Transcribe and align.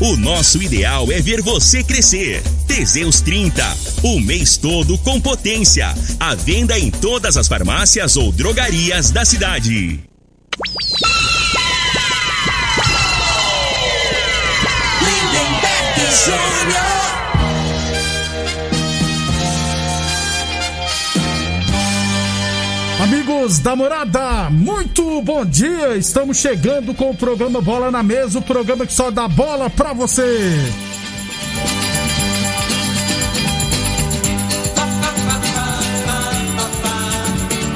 O 0.00 0.16
nosso 0.16 0.62
ideal 0.62 1.10
é 1.12 1.20
ver 1.20 1.40
você 1.42 1.82
crescer. 1.82 2.42
Teseus 2.66 3.20
30. 3.20 3.76
O 4.02 4.20
mês 4.20 4.56
todo 4.56 4.98
com 4.98 5.20
potência. 5.20 5.94
A 6.18 6.34
venda 6.34 6.78
em 6.78 6.90
todas 6.90 7.36
as 7.36 7.46
farmácias 7.46 8.16
ou 8.16 8.32
drogarias 8.32 9.10
da 9.10 9.24
cidade. 9.24 10.00
Amigos 23.12 23.58
da 23.58 23.76
morada, 23.76 24.48
muito 24.48 25.20
bom 25.20 25.44
dia! 25.44 25.98
Estamos 25.98 26.38
chegando 26.38 26.94
com 26.94 27.10
o 27.10 27.14
programa 27.14 27.60
Bola 27.60 27.90
na 27.90 28.02
Mesa 28.02 28.38
o 28.38 28.42
programa 28.42 28.86
que 28.86 28.92
só 28.94 29.10
dá 29.10 29.28
bola 29.28 29.68
pra 29.68 29.92
você. 29.92 30.54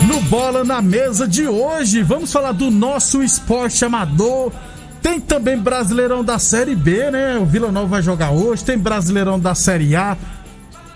No 0.08 0.22
Bola 0.22 0.64
na 0.64 0.80
Mesa 0.80 1.28
de 1.28 1.46
hoje, 1.46 2.02
vamos 2.02 2.32
falar 2.32 2.52
do 2.52 2.70
nosso 2.70 3.22
esporte 3.22 3.84
amador. 3.84 4.50
Tem 5.02 5.20
também 5.20 5.58
Brasileirão 5.58 6.24
da 6.24 6.38
Série 6.38 6.74
B, 6.74 7.10
né? 7.10 7.36
O 7.36 7.44
Vila 7.44 7.70
Nova 7.70 7.88
vai 7.88 8.02
jogar 8.02 8.30
hoje. 8.30 8.64
Tem 8.64 8.78
Brasileirão 8.78 9.38
da 9.38 9.54
Série 9.54 9.94
A. 9.94 10.16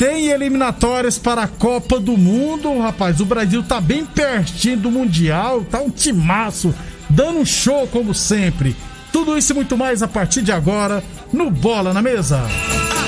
Tem 0.01 0.29
eliminatórias 0.29 1.19
para 1.19 1.43
a 1.43 1.47
Copa 1.47 2.01
do 2.01 2.17
Mundo, 2.17 2.79
rapaz. 2.79 3.21
O 3.21 3.27
Brasil 3.27 3.63
tá 3.63 3.83
bem 3.83 4.07
pertinho 4.07 4.79
do 4.79 4.91
Mundial, 4.91 5.63
tá 5.63 5.79
um 5.79 5.91
timaço, 5.91 6.75
dando 7.11 7.41
um 7.41 7.45
show 7.45 7.87
como 7.87 8.15
sempre. 8.15 8.75
Tudo 9.13 9.37
isso 9.37 9.53
e 9.53 9.55
muito 9.55 9.77
mais 9.77 10.03
a 10.03 10.09
partir 10.09 10.41
de 10.41 10.53
agora 10.53 11.05
no 11.31 11.51
Bola 11.51 11.93
na 11.93 12.01
Mesa. 12.01 12.39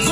Bola 0.04 0.11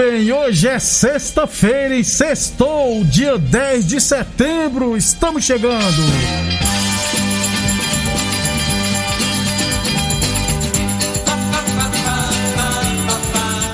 bem, 0.00 0.32
hoje 0.32 0.66
é 0.66 0.78
sexta-feira 0.78 1.94
e 1.94 2.02
sextou, 2.02 3.04
dia 3.04 3.36
10 3.36 3.86
de 3.86 4.00
setembro. 4.00 4.96
Estamos 4.96 5.44
chegando. 5.44 6.02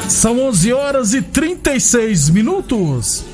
São 0.09 0.41
11 0.48 0.72
horas 0.72 1.14
e 1.14 1.22
36 1.22 2.31
minutos. 2.31 3.25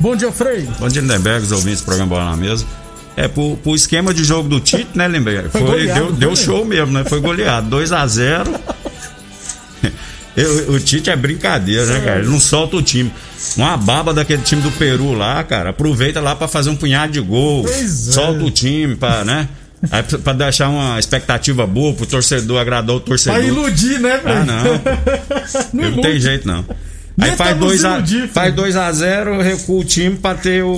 Bom 0.00 0.16
dia, 0.16 0.32
Frei. 0.32 0.66
Bom 0.78 0.88
dia, 0.88 1.02
Lindenberg, 1.02 1.44
os 1.44 1.52
ouvintes 1.52 1.82
do 1.82 1.84
programa 1.84 2.08
Bola 2.08 2.30
na 2.30 2.36
Mesa. 2.38 2.64
É, 3.14 3.28
pro, 3.28 3.58
pro 3.58 3.74
esquema 3.74 4.14
de 4.14 4.24
jogo 4.24 4.48
do 4.48 4.58
Tite, 4.60 4.88
né, 4.94 5.06
Lindenberg? 5.06 5.50
Foi 5.50 5.60
Foi, 5.60 5.70
goleado, 5.70 6.00
deu, 6.00 6.08
foi 6.08 6.16
deu 6.16 6.36
show 6.36 6.64
mesmo, 6.64 6.92
né? 6.94 7.04
Foi 7.04 7.20
goleado. 7.20 7.68
2 7.68 7.92
a 7.92 8.06
0 8.06 8.50
Eu- 10.36 10.72
O 10.72 10.80
Tite 10.80 11.10
é 11.10 11.16
brincadeira, 11.16 11.84
né, 11.86 12.00
cara? 12.00 12.18
Ele 12.20 12.28
não 12.28 12.40
solta 12.40 12.76
o 12.76 12.82
time. 12.82 13.12
Uma 13.56 13.76
baba 13.76 14.14
daquele 14.14 14.42
time 14.42 14.62
do 14.62 14.70
Peru 14.72 15.12
lá, 15.12 15.42
cara. 15.44 15.70
Aproveita 15.70 16.20
lá 16.20 16.34
pra 16.34 16.48
fazer 16.48 16.70
um 16.70 16.76
punhado 16.76 17.12
de 17.12 17.20
gol. 17.20 17.64
Pois 17.64 18.08
é. 18.08 18.12
Solta 18.12 18.42
o 18.44 18.50
time, 18.50 18.94
pra, 18.96 19.24
né? 19.24 19.48
Aí, 19.90 20.02
pra 20.02 20.32
deixar 20.32 20.68
uma 20.68 20.98
expectativa 20.98 21.66
boa 21.66 21.92
pro 21.92 22.06
torcedor, 22.06 22.60
agradar 22.60 22.94
o 22.96 23.00
torcedor. 23.00 23.36
Pra 23.38 23.44
iludir, 23.46 23.98
né, 24.00 24.18
Frei? 24.20 24.34
Ah, 24.36 24.44
não. 24.44 24.64
não 25.82 25.90
Não 25.96 26.00
tem 26.02 26.20
jeito, 26.20 26.46
não. 26.46 26.64
Nem 27.14 27.30
Aí 27.30 27.36
faz 27.36 27.50
pra 27.50 27.58
nos 27.58 27.68
2 27.82 27.84
a, 27.84 28.02
filho. 28.02 28.28
faz 28.28 28.54
2 28.54 28.74
a 28.76 28.90
0 28.90 29.42
recua 29.42 29.80
o 29.80 29.84
time 29.84 30.16
pra 30.16 30.34
ter 30.34 30.62
o, 30.62 30.72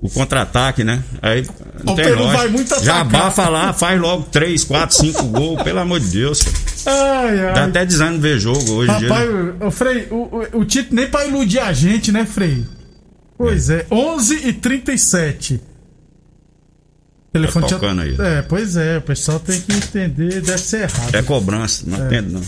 o 0.00 0.08
contra-ataque, 0.14 0.82
né? 0.82 1.00
Aí 1.20 1.44
não 1.84 1.92
O 1.92 1.96
tem 1.96 2.06
Peru 2.06 2.20
lógica. 2.20 2.38
vai 2.38 2.48
muito 2.48 2.68
Já 2.82 3.00
atacar. 3.00 3.00
abafa 3.00 3.48
lá, 3.50 3.72
faz 3.74 4.00
logo 4.00 4.22
3, 4.32 4.64
4, 4.64 4.96
5 4.96 5.24
gols, 5.24 5.62
pelo 5.62 5.80
amor 5.80 6.00
de 6.00 6.06
Deus. 6.06 6.42
cara. 6.42 6.56
Ai, 6.86 7.40
ai. 7.40 7.54
Dá 7.54 7.64
até 7.64 7.84
desânimo 7.84 8.20
ver 8.20 8.38
jogo 8.38 8.72
hoje 8.72 8.96
dia. 8.98 9.08
Rapaz, 9.08 9.30
né? 9.30 9.54
o, 9.60 9.66
o 9.66 9.70
Frei, 9.70 10.08
o, 10.10 10.14
o, 10.14 10.60
o 10.60 10.64
Tito 10.64 10.94
nem 10.94 11.08
pra 11.08 11.26
iludir 11.26 11.58
a 11.58 11.72
gente, 11.72 12.12
né, 12.12 12.24
Frei? 12.24 12.64
Pois 13.36 13.68
é, 13.68 13.86
11 13.90 14.48
e 14.48 14.52
37 14.52 15.60
Telefone 17.36 17.66
Tá 17.66 17.74
tocando 17.74 18.02
aí. 18.02 18.16
É, 18.18 18.42
pois 18.42 18.76
é, 18.76 18.98
o 18.98 19.02
pessoal 19.02 19.38
tem 19.38 19.60
que 19.60 19.72
entender, 19.72 20.40
deve 20.40 20.58
ser 20.58 20.82
errado. 20.82 21.14
É 21.14 21.22
cobrança, 21.22 21.84
não 21.86 22.06
entendo 22.06 22.32
não. 22.32 22.42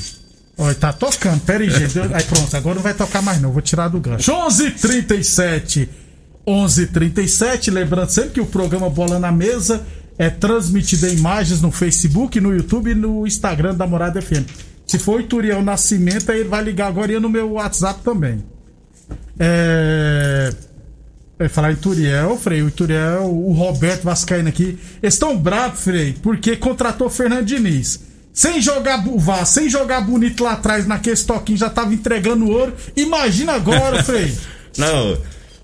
Olha, 0.57 0.75
tá 0.75 0.93
tocando, 0.93 1.41
pera 1.41 1.63
aí, 1.63 1.71
gente. 1.71 1.99
Aí 1.99 2.25
pronto, 2.25 2.57
agora 2.57 2.75
não 2.77 2.83
vai 2.83 2.95
tocar 2.95 3.23
mais 3.23 3.41
não, 3.41 3.53
vou 3.53 3.63
tirar 3.63 3.89
do 3.89 4.01
gancho. 4.01 4.33
11 4.33 4.67
h 4.67 4.79
37 4.81 5.89
11 6.47 6.83
h 6.83 6.93
37 6.93 7.71
lembrando 7.71 8.09
sempre 8.09 8.31
que 8.31 8.41
o 8.41 8.47
programa 8.47 8.89
Bola 8.89 9.19
na 9.19 9.31
Mesa 9.31 9.85
é 10.19 10.29
transmitido 10.29 11.07
em 11.07 11.15
imagens 11.15 11.63
no 11.63 11.71
Facebook, 11.71 12.41
no 12.41 12.55
YouTube 12.55 12.91
e 12.91 12.95
no 12.95 13.27
Instagram 13.27 13.75
da 13.75 13.87
Morada 13.87 14.21
FM. 14.21 14.45
Se 14.87 14.99
for 14.99 15.19
o 15.19 15.21
Ituriel 15.21 15.63
Nascimento, 15.63 16.33
aí 16.33 16.41
ele 16.41 16.49
vai 16.49 16.63
ligar 16.63 16.89
agora 16.89 17.13
e 17.13 17.21
no 17.21 17.29
meu 17.29 17.53
WhatsApp 17.53 18.03
também. 18.03 18.43
É. 19.39 20.53
Eu 21.39 21.45
ia 21.45 21.51
falar 21.51 21.71
Ituriel, 21.71 22.37
Frei, 22.37 22.63
o 22.63 22.69
Ituriel, 22.69 23.27
o 23.27 23.53
Roberto 23.53 24.03
Vascaíno 24.03 24.49
aqui. 24.49 24.77
Eles 25.01 25.15
estão 25.15 25.37
bravos, 25.39 25.81
Frei, 25.81 26.17
porque 26.21 26.57
contratou 26.57 27.07
o 27.07 27.11
Fernando 27.11 27.45
Diniz. 27.45 28.01
Sem 28.33 28.61
jogar 28.61 29.05
Vasco, 29.17 29.47
sem 29.47 29.69
jogar 29.69 30.01
bonito 30.01 30.43
lá 30.43 30.53
atrás 30.53 30.87
naquele 30.87 31.17
toquinho, 31.17 31.59
já 31.59 31.71
tava 31.71 31.95
entregando 31.95 32.49
ouro. 32.49 32.75
Imagina 32.97 33.53
agora, 33.53 34.03
Frei. 34.05 34.37
Não, 34.77 35.17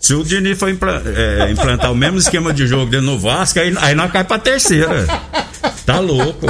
se 0.05 0.12
o 0.12 0.23
Diniz 0.23 0.59
for 0.59 0.69
impla- 0.69 1.03
é, 1.17 1.51
implantar 1.51 1.91
o 1.91 1.95
mesmo 1.97 2.19
esquema 2.19 2.53
de 2.53 2.67
jogo 2.67 2.91
dentro 2.91 3.06
no 3.06 3.19
Vasco, 3.19 3.59
aí, 3.59 3.75
aí 3.79 3.95
nós 3.95 4.12
cai 4.12 4.23
pra 4.23 4.39
terceira. 4.39 5.06
Tá 5.87 5.99
louco. 5.99 6.47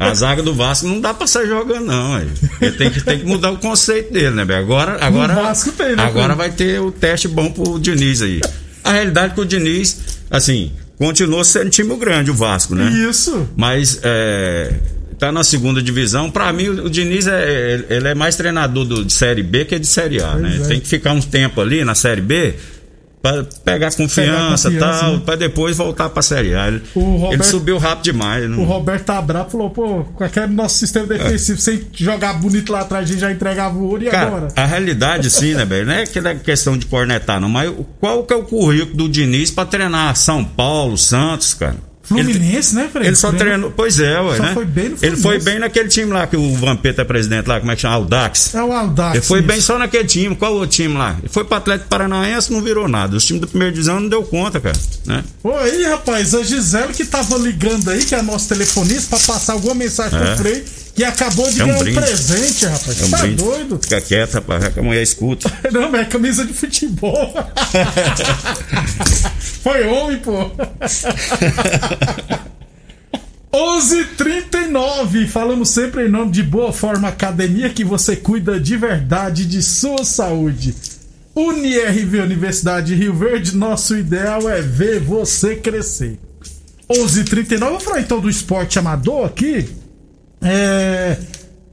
A 0.00 0.14
zaga 0.14 0.42
do 0.42 0.54
Vasco 0.54 0.86
não 0.86 0.98
dá 0.98 1.12
pra 1.12 1.26
sair 1.26 1.46
jogando, 1.46 1.84
não. 1.84 2.18
Ele 2.60 2.72
tem 2.72 2.90
que, 2.90 3.02
tem 3.02 3.18
que 3.18 3.26
mudar 3.26 3.50
o 3.50 3.58
conceito 3.58 4.10
dele, 4.12 4.30
né? 4.30 4.42
Agora, 4.56 4.96
agora, 5.04 5.34
tem, 5.76 5.94
né, 5.94 6.02
agora 6.02 6.34
vai 6.34 6.50
ter 6.50 6.80
o 6.80 6.90
teste 6.90 7.28
bom 7.28 7.50
pro 7.50 7.78
Diniz 7.78 8.22
aí. 8.22 8.40
A 8.82 8.92
realidade 8.92 9.32
é 9.32 9.34
que 9.34 9.40
o 9.42 9.44
Diniz, 9.44 9.98
assim, 10.30 10.72
continuou 10.96 11.44
sendo 11.44 11.68
time 11.68 11.94
grande, 11.96 12.30
o 12.30 12.34
Vasco, 12.34 12.74
né? 12.74 12.90
Isso. 13.10 13.46
Mas 13.56 14.00
é, 14.02 14.72
tá 15.18 15.32
na 15.32 15.42
segunda 15.44 15.82
divisão. 15.82 16.30
Pra 16.30 16.52
mim, 16.52 16.68
o 16.68 16.88
Diniz 16.88 17.26
é, 17.26 17.84
ele 17.90 18.08
é 18.08 18.14
mais 18.14 18.36
treinador 18.36 18.84
do, 18.84 19.04
de 19.04 19.12
Série 19.12 19.42
B 19.42 19.64
que 19.64 19.78
de 19.78 19.86
Série 19.86 20.22
A, 20.22 20.34
né? 20.34 20.60
é. 20.62 20.66
Tem 20.68 20.80
que 20.80 20.86
ficar 20.88 21.12
um 21.12 21.20
tempo 21.20 21.60
ali 21.60 21.84
na 21.84 21.94
Série 21.94 22.20
B 22.20 22.54
pra 23.20 23.44
pegar 23.64 23.92
confiança 23.96 24.70
e 24.70 24.78
tal, 24.78 25.14
né? 25.14 25.22
pra 25.26 25.34
depois 25.34 25.76
voltar 25.76 26.08
pra 26.08 26.22
Série 26.22 26.54
A. 26.54 26.68
Ele, 26.68 26.80
O 26.94 27.00
Roberto- 27.00 27.32
ele 27.34 27.42
subiu 27.42 27.76
rápido 27.76 28.04
demais. 28.04 28.44
O 28.44 28.48
Não... 28.48 28.62
Roberto 28.64 29.04
tá 29.06 29.20
bravo 29.20 29.50
falou, 29.50 29.70
pô, 29.70 30.04
aquele 30.20 30.46
nosso 30.54 30.78
sistema 30.78 31.04
defensivo, 31.04 31.60
sem 31.60 31.82
jogar 31.92 32.34
bonito 32.34 32.70
lá 32.72 32.82
atrás, 32.82 33.04
a 33.04 33.12
gente 33.12 33.20
já 33.20 33.32
entregava 33.32 33.76
o 33.76 33.88
ouro 33.88 34.04
e 34.04 34.06
Cara, 34.06 34.26
agora? 34.28 34.48
a 34.54 34.64
realidade, 34.64 35.28
sim, 35.30 35.52
né, 35.54 35.64
velho? 35.64 35.86
Não 35.86 35.94
é 35.94 36.02
aquela 36.04 36.32
questão 36.36 36.78
de 36.78 36.86
cornetar, 36.86 37.40
não. 37.40 37.48
Mas 37.48 37.72
qual 37.98 38.22
que 38.22 38.32
é 38.32 38.36
o 38.36 38.44
currículo 38.44 38.96
do 38.96 39.08
Diniz 39.08 39.50
pra 39.50 39.64
treinar 39.66 40.14
São 40.14 40.44
Paulo, 40.44 40.96
Santos, 40.96 41.54
cara? 41.54 41.87
Fluminense, 42.08 42.74
né, 42.74 42.88
Frei? 42.92 43.06
Ele 43.08 43.16
só 43.16 43.28
Treino- 43.28 43.44
treinou. 43.46 43.70
Pois 43.76 44.00
é, 44.00 44.20
ué, 44.20 44.36
Só 44.36 44.42
né? 44.42 44.54
foi 44.54 44.64
bem 44.64 44.88
no 44.90 44.96
Ele 45.02 45.16
foi 45.16 45.38
bem 45.40 45.58
naquele 45.58 45.88
time 45.88 46.12
lá 46.12 46.26
que 46.26 46.36
o 46.36 46.54
Vampeta 46.56 47.02
é 47.02 47.04
presidente 47.04 47.46
lá, 47.46 47.60
como 47.60 47.70
é 47.70 47.76
que 47.76 47.82
chama? 47.82 47.94
Aldax. 47.94 48.54
É 48.54 48.62
o 48.62 48.72
Aldax. 48.72 49.14
Ele 49.16 49.24
foi 49.24 49.38
isso. 49.40 49.48
bem 49.48 49.60
só 49.60 49.78
naquele 49.78 50.04
time. 50.04 50.34
Qual 50.34 50.56
o 50.56 50.66
time 50.66 50.96
lá? 50.96 51.16
Ele 51.18 51.28
foi 51.28 51.44
pro 51.44 51.56
Atlético 51.56 51.88
Paranaense, 51.90 52.52
não 52.52 52.62
virou 52.62 52.88
nada. 52.88 53.16
Os 53.16 53.24
times 53.24 53.42
da 53.42 53.46
primeira 53.46 53.72
divisão 53.72 54.00
não 54.00 54.08
deu 54.08 54.22
conta, 54.22 54.58
cara. 54.60 54.76
Né? 55.06 55.22
Aí, 55.62 55.84
rapaz, 55.84 56.34
a 56.34 56.42
Gisele 56.42 56.92
que 56.94 57.04
tava 57.04 57.36
ligando 57.36 57.90
aí, 57.90 58.04
que 58.04 58.14
é 58.14 58.18
a 58.18 58.22
nossa 58.22 58.48
telefonista, 58.54 59.16
pra 59.16 59.34
passar 59.34 59.52
alguma 59.52 59.74
mensagem 59.74 60.18
É. 60.18 60.24
pro 60.24 60.36
Frei, 60.38 60.64
que 60.98 61.04
acabou 61.04 61.48
de 61.48 61.60
É 61.60 61.64
um 61.64 61.68
ganhar 61.68 61.78
um 61.78 61.82
brinde. 61.84 62.00
presente, 62.00 62.66
rapaz. 62.66 63.00
É 63.00 63.04
um 63.04 63.10
tá 63.10 63.18
brinde. 63.18 63.36
doido? 63.36 63.78
Fica 63.80 64.00
quieto, 64.00 64.34
rapaz, 64.34 64.66
que 64.66 64.80
a 64.80 64.82
mulher 64.82 65.00
escuta. 65.00 65.48
Não, 65.70 65.92
mas 65.92 66.00
é 66.00 66.04
camisa 66.06 66.44
de 66.44 66.52
futebol. 66.52 67.32
Foi 69.62 69.86
homem, 69.86 70.18
pô. 70.18 70.50
11:39. 73.54 75.28
Falamos 75.28 75.70
sempre 75.70 76.06
em 76.06 76.10
nome 76.10 76.32
de 76.32 76.42
Boa 76.42 76.72
Forma 76.72 77.06
Academia 77.06 77.70
que 77.70 77.84
você 77.84 78.16
cuida 78.16 78.58
de 78.58 78.76
verdade 78.76 79.44
de 79.44 79.62
sua 79.62 80.04
saúde. 80.04 80.74
UniRV 81.36 82.22
Universidade 82.22 82.88
de 82.88 82.96
Rio 82.96 83.14
Verde, 83.14 83.54
nosso 83.54 83.96
ideal 83.96 84.50
é 84.50 84.60
ver 84.60 84.98
você 84.98 85.54
crescer. 85.54 86.18
11:39. 86.90 87.58
Vamos 87.60 87.84
falar 87.84 88.00
então 88.00 88.18
do 88.20 88.28
esporte 88.28 88.80
amador 88.80 89.26
aqui. 89.26 89.77
É, 90.40 91.18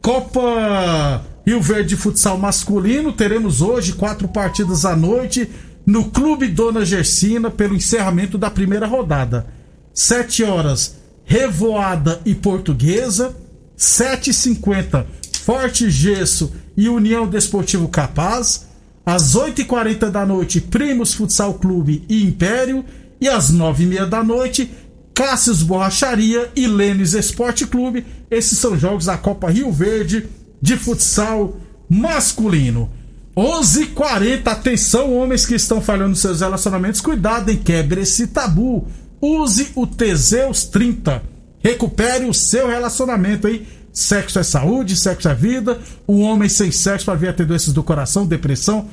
Copa 0.01 1.25
Rio 1.45 1.61
Verde 1.61 1.95
Futsal 1.95 2.37
Masculino. 2.37 3.13
Teremos 3.13 3.61
hoje 3.61 3.93
quatro 3.93 4.27
partidas 4.27 4.85
à 4.85 4.95
noite 4.95 5.49
no 5.85 6.05
Clube 6.05 6.47
Dona 6.47 6.83
Gersina 6.83 7.51
pelo 7.51 7.75
encerramento 7.75 8.37
da 8.37 8.49
primeira 8.49 8.87
rodada. 8.87 9.47
7 9.93 10.43
horas, 10.43 10.95
Revoada 11.23 12.19
e 12.25 12.33
Portuguesa. 12.33 13.35
7h50, 13.77 15.05
Forte 15.41 15.89
Gesso 15.89 16.53
e 16.77 16.87
União 16.89 17.27
Desportivo 17.27 17.87
Capaz. 17.87 18.67
Às 19.05 19.35
8h40 19.35 20.09
da 20.09 20.25
noite, 20.25 20.59
Primos 20.59 21.13
Futsal 21.13 21.53
Clube 21.55 22.03
e 22.09 22.23
Império. 22.23 22.83
E 23.21 23.29
às 23.29 23.51
9h30 23.51 24.05
da 24.07 24.23
noite, 24.23 24.71
Cássius 25.13 25.61
Borracharia 25.61 26.51
e 26.55 26.67
Lênis 26.67 27.13
Esporte 27.13 27.65
Clube. 27.67 28.05
Esses 28.29 28.59
são 28.59 28.77
jogos 28.77 29.05
da 29.05 29.17
Copa 29.17 29.49
Rio 29.49 29.71
Verde 29.71 30.27
de 30.61 30.77
futsal 30.77 31.55
masculino. 31.89 32.89
11:40 33.35 34.47
Atenção, 34.47 35.13
homens 35.15 35.45
que 35.45 35.55
estão 35.55 35.81
falhando 35.81 36.15
seus 36.15 36.39
relacionamentos. 36.39 37.01
Cuidado, 37.01 37.51
em 37.51 37.57
quebre 37.57 38.01
esse 38.01 38.27
tabu. 38.27 38.87
Use 39.21 39.71
o 39.75 39.85
Teseus 39.85 40.65
30. 40.65 41.21
Recupere 41.59 42.25
o 42.25 42.33
seu 42.33 42.67
relacionamento, 42.67 43.47
hein? 43.47 43.65
Sexo 43.91 44.39
é 44.39 44.43
saúde, 44.43 44.95
sexo 44.95 45.27
é 45.29 45.33
vida. 45.33 45.79
O 46.05 46.19
homem 46.19 46.49
sem 46.49 46.71
sexo 46.71 47.05
para 47.05 47.15
vir 47.15 47.29
a 47.29 47.33
ter 47.33 47.45
doenças 47.45 47.73
do 47.73 47.81
coração, 47.81 48.25
depressão, 48.25 48.87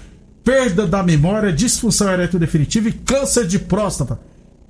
perda 0.44 0.86
da 0.86 1.02
memória, 1.02 1.52
disfunção 1.52 2.10
erétil 2.10 2.38
definitiva 2.38 2.88
e 2.88 2.92
câncer 2.92 3.46
de 3.46 3.58
próstata. 3.58 4.18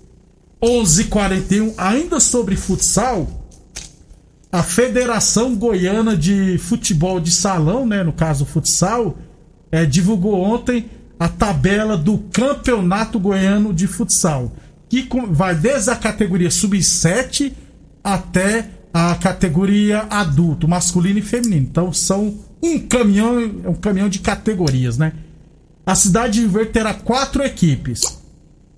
11:41 0.62 1.74
Ainda 1.78 2.20
sobre 2.20 2.56
futsal, 2.56 3.28
a 4.52 4.62
Federação 4.62 5.56
Goiana 5.56 6.16
de 6.16 6.58
Futebol 6.58 7.20
de 7.20 7.32
Salão, 7.32 7.86
né, 7.86 8.04
no 8.04 8.12
caso 8.12 8.46
futsal, 8.46 9.18
é, 9.72 9.86
divulgou 9.86 10.42
ontem 10.42 10.90
a 11.18 11.30
tabela 11.30 11.96
do 11.96 12.18
Campeonato 12.18 13.20
Goiano 13.20 13.74
de 13.74 13.88
Futsal, 13.88 14.52
que 14.90 15.08
vai 15.30 15.56
desde 15.56 15.92
a 15.92 15.96
categoria 15.96 16.50
sub-7 16.50 17.54
até 18.04 18.70
a 18.94 19.16
categoria 19.16 20.06
adulto, 20.10 20.68
masculino 20.68 21.20
e 21.20 21.22
feminino. 21.22 21.68
Então 21.70 21.94
são 21.94 22.40
um 22.62 22.80
caminhão, 22.80 23.38
um 23.66 23.76
caminhão 23.76 24.10
de 24.10 24.20
categorias, 24.20 24.98
né? 24.98 25.14
A 25.86 25.96
cidade 25.96 26.42
de 26.42 26.48
Verde 26.48 26.72
terá 26.72 26.94
quatro 26.94 27.44
equipes. 27.44 28.20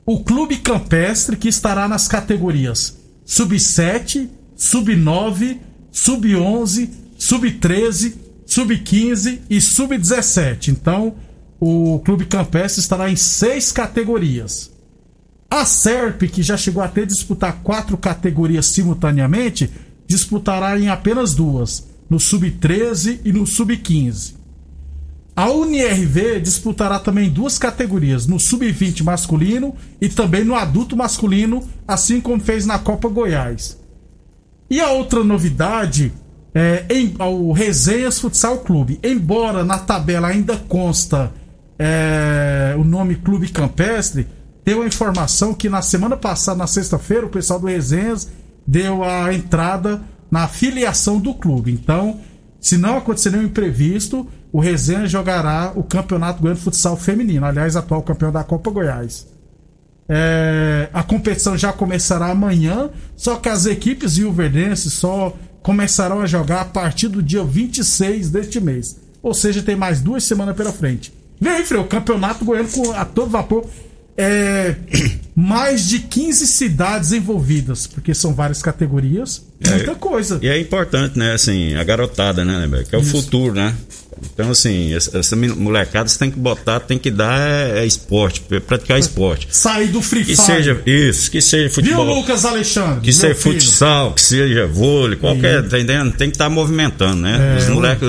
O 0.06 0.24
Clube 0.24 0.58
Campestre, 0.58 1.36
que 1.36 1.48
estará 1.48 1.88
nas 1.88 2.08
categorias 2.08 2.98
Sub-7, 3.26 4.30
Sub-9, 4.56 5.60
Sub-11, 5.92 6.90
Sub-13, 7.18 8.14
Sub-15 8.46 9.40
e 9.50 9.62
Sub-17. 9.62 10.70
Então, 10.70 11.16
o 11.60 12.00
Clube 12.00 12.26
Campestre 12.26 12.82
estará 12.82 13.10
em 13.10 13.16
seis 13.16 13.72
categorias. 13.72 14.73
A 15.54 15.66
SERP, 15.66 16.24
que 16.24 16.42
já 16.42 16.58
chegou 16.58 16.82
a 16.82 16.88
ter 16.88 17.06
disputar 17.06 17.60
quatro 17.62 17.96
categorias 17.96 18.66
simultaneamente, 18.66 19.70
disputará 20.08 20.80
em 20.80 20.90
apenas 20.90 21.36
duas, 21.36 21.88
no 22.10 22.20
Sub-13 22.20 23.20
e 23.24 23.32
no 23.32 23.46
Sub-15. 23.46 24.34
A 25.36 25.52
UniRV 25.52 26.40
disputará 26.40 26.98
também 26.98 27.30
duas 27.30 27.60
categorias, 27.60 28.26
no 28.26 28.40
Sub-20 28.40 29.04
masculino 29.04 29.76
e 30.02 30.10
também 30.10 30.44
no 30.44 30.56
adulto 30.56 30.98
masculino, 30.98 31.64
assim 31.88 32.20
como 32.20 32.42
fez 32.42 32.66
na 32.66 32.80
Copa 32.80 33.08
Goiás. 33.08 33.78
E 34.72 34.82
a 34.82 34.90
outra 34.90 35.24
novidade 35.24 36.12
é 36.52 36.84
em, 36.90 37.14
o 37.20 37.52
Resenhas 37.52 38.20
Futsal 38.20 38.58
Clube. 38.62 39.00
Embora 39.04 39.64
na 39.64 39.78
tabela 39.78 40.30
ainda 40.30 40.58
consta 40.58 41.32
é, 41.78 42.76
o 42.76 42.84
nome 42.84 43.18
Clube 43.18 43.50
Campestre, 43.50 44.28
tem 44.64 44.76
uma 44.76 44.86
informação 44.86 45.54
que 45.54 45.70
na 45.70 45.82
semana 45.82 46.16
passada, 46.16 46.58
na 46.58 46.68
sexta-feira, 46.68 47.26
o 47.26 47.30
pessoal 47.30 47.60
do 47.60 47.68
Resenhas 47.68 48.30
deu 48.66 49.04
a 49.04 49.34
entrada 49.34 50.02
na 50.32 50.48
filiação 50.48 51.20
do 51.20 51.34
clube. 51.34 51.72
Então, 51.72 52.20
se 52.60 52.78
não 52.78 52.98
acontecer 52.98 53.32
nenhum 53.32 53.44
imprevisto, 53.44 54.28
o 54.52 54.60
Resenha 54.60 55.06
jogará 55.06 55.74
o 55.76 55.84
Campeonato 55.84 56.42
Goiano 56.42 56.58
de 56.58 56.64
Futsal 56.64 56.96
Feminino, 56.96 57.46
aliás, 57.46 57.76
atual 57.76 58.02
campeão 58.02 58.32
da 58.32 58.44
Copa 58.44 58.72
Goiás. 58.72 59.28
É, 60.08 60.90
a 60.94 61.02
competição 61.04 61.58
já 61.58 61.74
começará 61.74 62.28
amanhã, 62.28 62.90
só 63.16 63.36
que 63.38 63.50
as 63.50 63.66
equipes 63.66 64.18
rioverdenses 64.18 64.94
só 64.94 65.36
começarão 65.62 66.22
a 66.22 66.26
jogar 66.26 66.62
a 66.62 66.66
partir 66.66 67.08
do 67.08 67.22
dia 67.22 67.44
26 67.44 68.30
deste 68.30 68.60
mês. 68.60 69.00
Ou 69.22 69.34
seja, 69.34 69.64
tem 69.64 69.76
mais 69.76 70.02
duas 70.02 70.24
semanas 70.24 70.56
pela 70.56 70.72
frente. 70.72 71.14
Vem 71.40 71.66
Freio, 71.66 71.86
Campeonato 71.86 72.46
Goiano 72.46 72.70
a 72.96 73.06
todo 73.06 73.30
vapor. 73.30 73.66
É, 74.18 74.76
mais 75.36 75.88
de 75.88 76.00
15 76.00 76.46
cidades 76.48 77.12
envolvidas, 77.12 77.88
porque 77.88 78.14
são 78.14 78.34
várias 78.34 78.62
categorias, 78.62 79.44
muita 79.68 79.96
coisa. 79.96 80.40
E 80.42 80.48
é 80.48 80.60
importante, 80.60 81.18
né, 81.18 81.34
assim, 81.34 81.74
a 81.76 81.84
garotada, 81.84 82.46
né? 82.46 82.70
Que 82.88 82.96
é 82.96 83.00
o 83.00 83.02
Isso. 83.02 83.12
futuro, 83.12 83.54
né? 83.54 83.76
Então, 84.34 84.52
assim, 84.52 84.94
essa, 84.94 85.36
molecada 85.36 86.08
você 86.08 86.18
tem 86.18 86.32
que 86.32 86.38
botar, 86.40 86.80
tem 86.80 86.98
que 86.98 87.12
dar 87.12 87.40
é, 87.40 87.80
é 87.80 87.86
esporte, 87.86 88.44
é 88.52 88.60
praticar 88.60 89.00
esporte. 89.00 89.48
Sair 89.52 89.88
do 89.88 90.02
Free 90.02 90.24
Que 90.24 90.36
Fire. 90.36 90.46
seja 90.46 90.82
isso, 90.86 91.32
que 91.32 91.42
seja 91.42 91.64
Viu, 91.64 91.74
futebol. 91.74 92.16
Lucas 92.16 92.46
Alexandre? 92.46 93.02
Que 93.02 93.12
seja 93.12 93.36
filho. 93.36 93.60
futsal, 93.60 94.14
que 94.14 94.22
seja 94.22 94.68
vôlei, 94.68 95.18
qualquer, 95.18 95.68
tá 95.68 95.80
entendendo? 95.80 96.14
Tem 96.14 96.30
que 96.30 96.36
estar 96.36 96.50
movimentando, 96.50 97.22
né? 97.22 97.58
É, 97.58 97.64
os 97.64 97.70
moleques, 97.70 98.08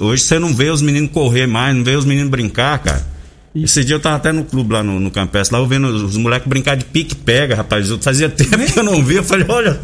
hoje 0.00 0.24
você 0.24 0.38
não 0.38 0.54
vê 0.54 0.70
os 0.70 0.82
meninos 0.82 1.10
correr 1.12 1.46
mais, 1.46 1.76
não 1.76 1.84
vê 1.84 1.96
os 1.96 2.04
meninos 2.04 2.30
brincar, 2.30 2.78
cara. 2.78 3.11
Esse 3.54 3.84
dia 3.84 3.96
eu 3.96 4.00
tava 4.00 4.16
até 4.16 4.32
no 4.32 4.44
clube 4.44 4.72
lá 4.72 4.82
no, 4.82 4.98
no 4.98 5.10
Campestre, 5.10 5.54
lá 5.56 5.62
eu 5.62 5.66
vendo 5.68 5.86
os, 5.88 6.02
os 6.02 6.16
moleques 6.16 6.48
brincar 6.48 6.74
de 6.76 6.84
pique-pega, 6.86 7.54
rapaz. 7.54 7.90
Eu 7.90 7.98
fazia 7.98 8.28
tempo 8.30 8.56
que 8.72 8.78
eu 8.78 8.82
não 8.82 9.04
via, 9.04 9.18
eu 9.18 9.24
falei, 9.24 9.46
olha, 9.48 9.78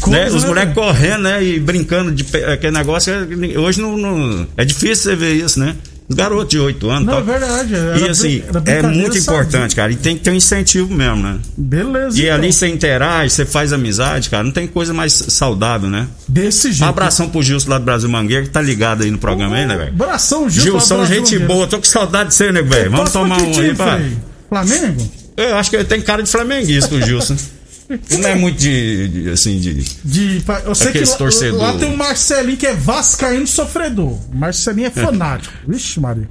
coisa, 0.00 0.10
né? 0.10 0.28
Os 0.28 0.42
né, 0.42 0.48
moleques 0.48 0.74
velho? 0.74 0.86
correndo, 0.86 1.22
né? 1.22 1.42
E 1.42 1.58
brincando 1.60 2.12
de 2.12 2.24
aquele 2.44 2.76
negócio. 2.76 3.12
é- 3.12 3.58
Hoje 3.58 3.80
não, 3.80 3.96
não- 3.96 4.46
É 4.56 4.64
difícil 4.64 4.96
você 5.10 5.16
ver 5.16 5.34
isso, 5.34 5.58
né? 5.58 5.74
Os 6.08 6.14
garotos 6.14 6.48
de 6.48 6.58
8 6.58 6.88
anos. 6.88 7.06
Não, 7.06 7.12
tal. 7.14 7.22
é 7.22 7.24
verdade. 7.38 7.74
Era 7.74 7.98
E 7.98 8.08
assim, 8.08 8.42
é 8.66 8.82
muito 8.82 9.06
sadia. 9.14 9.20
importante, 9.20 9.74
cara. 9.74 9.90
E 9.90 9.96
tem 9.96 10.16
que 10.16 10.22
ter 10.22 10.30
um 10.30 10.34
incentivo 10.34 10.94
mesmo, 10.94 11.16
né? 11.22 11.38
Beleza. 11.56 12.16
E 12.18 12.22
então. 12.22 12.34
ali 12.36 12.52
você 12.52 12.68
interage, 12.68 13.30
você 13.34 13.44
faz 13.44 13.72
amizade, 13.72 14.30
cara. 14.30 14.44
Não 14.44 14.52
tem 14.52 14.66
coisa 14.68 14.94
mais 14.94 15.12
saudável, 15.12 15.90
né? 15.90 16.06
Desse 16.28 16.68
Um 16.68 16.72
jeito. 16.72 16.88
abração 16.88 17.28
pro 17.28 17.42
Gilson 17.42 17.70
lá 17.70 17.78
do 17.78 17.84
Brasil 17.84 18.08
Mangueira, 18.08 18.44
que 18.44 18.50
tá 18.50 18.62
ligado 18.62 19.02
aí 19.02 19.10
no 19.10 19.18
programa 19.18 19.56
aí, 19.56 19.66
né, 19.66 19.76
velho? 19.76 19.90
Abração, 19.90 20.48
Gil. 20.48 20.62
Gilson, 20.62 21.04
gente 21.06 21.38
boa. 21.40 21.66
Tô 21.66 21.78
com 21.78 21.84
saudade 21.84 22.28
de 22.28 22.34
você, 22.36 22.52
né, 22.52 22.62
velho? 22.62 22.90
Vamos 22.90 23.10
tomar 23.10 23.40
um 23.42 23.58
aí, 23.58 23.74
pá. 23.74 23.96
Frei? 23.96 24.16
Flamengo? 24.48 25.10
Eu 25.36 25.56
acho 25.56 25.70
que 25.70 25.76
ele 25.76 25.84
tem 25.84 26.00
cara 26.00 26.22
de 26.22 26.30
flamenguista, 26.30 26.94
o 26.94 27.00
Gilson. 27.02 27.36
Não 27.88 28.28
é 28.28 28.34
muito 28.34 28.58
de, 28.58 29.08
de, 29.08 29.30
assim, 29.30 29.58
de. 29.58 29.74
De, 29.74 30.42
eu 30.64 30.74
sei 30.74 30.92
que 30.92 31.00
lá, 31.00 31.16
torcedor. 31.16 31.60
lá 31.60 31.78
tem 31.78 31.88
um 31.88 31.96
Marcelinho 31.96 32.56
que 32.56 32.66
é 32.66 32.74
vascaíno 32.74 33.46
sofredor. 33.46 34.18
Marcelinho 34.32 34.88
é 34.88 34.90
fanático. 34.90 35.54
Vixe, 35.66 36.00
Maria. 36.00 36.28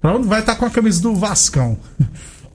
Pra 0.00 0.16
onde 0.16 0.26
vai 0.26 0.40
estar 0.40 0.54
tá 0.54 0.58
com 0.58 0.66
a 0.66 0.70
camisa 0.70 1.00
do 1.00 1.14
Vascão? 1.14 1.78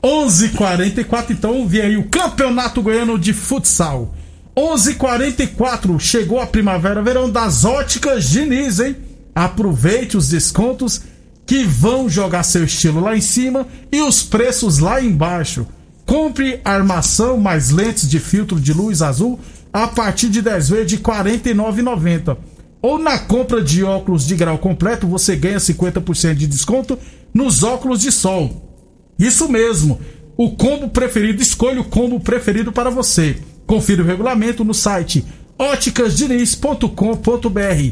11:44 0.04 1.32
então 1.32 1.68
vi 1.68 1.82
aí 1.82 1.98
o 1.98 2.10
Campeonato 2.10 2.82
Goiano 2.82 3.18
de 3.18 3.34
Futsal. 3.34 4.14
11:44 4.56 6.00
chegou 6.00 6.42
a 6.42 6.48
primavera, 6.48 7.02
verão 7.02 7.30
das 7.30 7.64
óticas 7.64 8.30
Diniz, 8.30 8.80
hein? 8.80 8.96
Aproveite 9.34 10.18
os 10.18 10.30
descontos 10.30 11.02
que 11.46 11.64
vão 11.64 12.10
jogar 12.10 12.44
seu 12.44 12.66
estilo 12.66 13.00
lá 13.00 13.16
em 13.16 13.22
cima 13.22 13.66
e 13.92 14.02
os 14.02 14.22
preços 14.24 14.80
lá 14.80 15.02
embaixo. 15.02 15.66
Compre 16.08 16.62
armação 16.64 17.38
mais 17.38 17.70
lentes 17.70 18.10
de 18.10 18.18
filtro 18.18 18.60
de 18.60 18.74
luz 18.74 19.02
azul 19.02 19.40
a 19.74 19.88
partir 19.88 20.30
de 20.30 20.42
10 20.42 20.70
vezes 20.70 20.88
de 20.88 20.96
R$ 20.96 21.04
49,90. 21.04 22.38
Ou 22.82 22.98
na 22.98 23.20
compra 23.20 23.62
de 23.62 23.84
óculos 23.84 24.26
de 24.26 24.36
grau 24.36 24.58
completo 24.58 25.06
você 25.06 25.36
ganha 25.36 25.58
50% 25.58 26.34
de 26.34 26.48
desconto 26.48 26.98
nos 27.34 27.62
óculos 27.62 28.00
de 28.00 28.12
sol. 28.12 28.74
Isso 29.20 29.50
mesmo. 29.50 30.00
O 30.38 30.52
combo 30.52 30.88
preferido, 30.88 31.42
escolha 31.42 31.82
o 31.82 31.84
combo 31.84 32.22
preferido 32.22 32.72
para 32.72 32.90
você. 32.90 33.36
Confira 33.66 34.02
o 34.02 34.06
regulamento 34.06 34.64
no 34.64 34.74
site 34.74 35.26
óticasdiniz.com.br. 35.60 37.92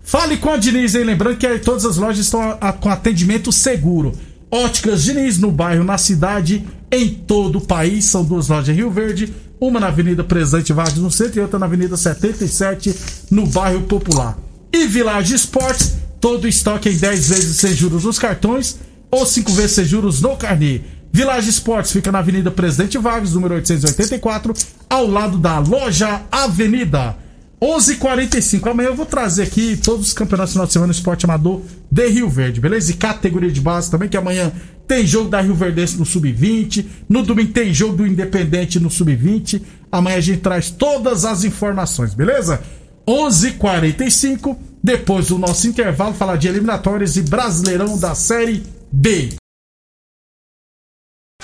Fale 0.00 0.36
com 0.36 0.50
a 0.50 0.56
Diniz, 0.56 0.94
hein? 0.94 1.04
Lembrando 1.04 1.38
que 1.38 1.58
todas 1.58 1.84
as 1.84 1.96
lojas 1.96 2.20
estão 2.20 2.40
a, 2.40 2.52
a, 2.60 2.72
com 2.72 2.88
atendimento 2.88 3.50
seguro. 3.50 4.12
Óticas 4.50 5.02
Diniz 5.02 5.38
no 5.38 5.50
bairro, 5.50 5.84
na 5.84 5.98
cidade, 5.98 6.64
em 6.90 7.08
todo 7.10 7.58
o 7.58 7.60
país. 7.60 8.06
São 8.06 8.24
duas 8.24 8.48
lojas 8.48 8.68
em 8.68 8.78
Rio 8.78 8.90
Verde, 8.90 9.32
uma 9.60 9.80
na 9.80 9.88
Avenida 9.88 10.22
Presidente 10.24 10.72
Vargas 10.72 10.98
no 10.98 11.10
centro 11.10 11.38
e 11.38 11.42
outra 11.42 11.58
na 11.58 11.66
Avenida 11.66 11.96
77 11.96 12.94
no 13.30 13.46
bairro 13.46 13.82
Popular. 13.82 14.38
E 14.72 14.86
Village 14.86 15.34
Esportes, 15.34 15.96
todo 16.20 16.46
estoque 16.46 16.88
em 16.88 16.96
10 16.96 17.28
vezes 17.28 17.56
sem 17.56 17.74
juros 17.74 18.04
nos 18.04 18.18
cartões 18.18 18.78
ou 19.10 19.24
5 19.24 19.52
vezes 19.52 19.72
sem 19.72 19.84
juros 19.84 20.20
no 20.20 20.36
carnê. 20.36 20.82
Village 21.12 21.48
Esportes 21.48 21.92
fica 21.92 22.12
na 22.12 22.18
Avenida 22.18 22.50
Presidente 22.50 22.98
Vargas, 22.98 23.32
número 23.32 23.54
884, 23.54 24.52
ao 24.88 25.06
lado 25.06 25.38
da 25.38 25.58
loja 25.58 26.22
Avenida. 26.30 27.16
11:45 27.60 28.70
Amanhã 28.70 28.88
eu 28.88 28.94
vou 28.94 29.06
trazer 29.06 29.42
aqui 29.42 29.76
todos 29.76 30.06
os 30.06 30.12
campeonatos 30.12 30.52
final 30.52 30.66
de 30.66 30.72
semana 30.72 30.92
do 30.92 30.96
esporte 30.96 31.24
amador 31.26 31.62
de 31.90 32.08
Rio 32.08 32.28
Verde, 32.28 32.60
beleza? 32.60 32.90
E 32.90 32.94
categoria 32.94 33.50
de 33.50 33.60
base 33.60 33.90
também, 33.90 34.08
que 34.08 34.16
amanhã 34.16 34.52
tem 34.86 35.06
jogo 35.06 35.28
da 35.28 35.40
Rio 35.40 35.54
Verdense 35.54 35.98
no 35.98 36.06
Sub-20. 36.06 36.84
No 37.08 37.22
domingo 37.22 37.52
tem 37.52 37.74
jogo 37.74 37.96
do 37.96 38.06
Independente 38.06 38.78
no 38.78 38.90
Sub-20. 38.90 39.60
Amanhã 39.90 40.16
a 40.16 40.20
gente 40.20 40.40
traz 40.40 40.70
todas 40.70 41.24
as 41.24 41.44
informações, 41.44 42.14
beleza? 42.14 42.62
11:45 43.06 44.56
Depois 44.82 45.28
do 45.28 45.38
nosso 45.38 45.66
intervalo, 45.66 46.14
falar 46.14 46.36
de 46.36 46.46
eliminatórias 46.46 47.16
e 47.16 47.22
Brasileirão 47.22 47.98
da 47.98 48.14
Série 48.14 48.62
B. 48.92 49.30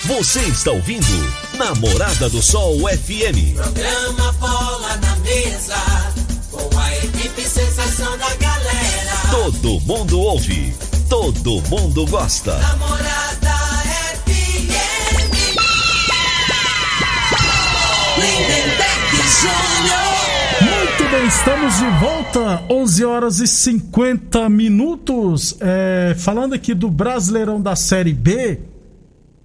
Você 0.05 0.41
está 0.41 0.71
ouvindo 0.71 1.07
Namorada 1.57 2.29
do 2.29 2.43
Sol 2.43 2.79
FM. 2.81 3.55
Programa 3.55 4.33
Mesa, 5.35 5.75
com 6.53 6.79
a 6.79 6.97
equipe 6.99 7.43
sensação 7.43 8.17
da 8.17 8.33
galera. 8.37 9.17
Todo 9.33 9.81
mundo 9.81 10.21
ouve, 10.21 10.73
todo 11.09 11.61
mundo 11.63 12.07
gosta. 12.07 12.57
Namorada 12.57 13.57
FM. 14.27 14.71
Lindenberg 18.17 19.17
Júnior. 19.41 20.15
Muito 20.63 21.11
bem, 21.11 21.27
estamos 21.27 21.79
de 21.79 21.91
volta, 21.99 22.63
11 22.71 23.05
horas 23.05 23.41
e 23.41 23.49
50 23.49 24.49
minutos. 24.49 25.57
É, 25.61 26.15
falando 26.17 26.55
aqui 26.55 26.73
do 26.73 26.89
Brasileirão 26.89 27.61
da 27.61 27.75
Série 27.75 28.15
B, 28.15 28.61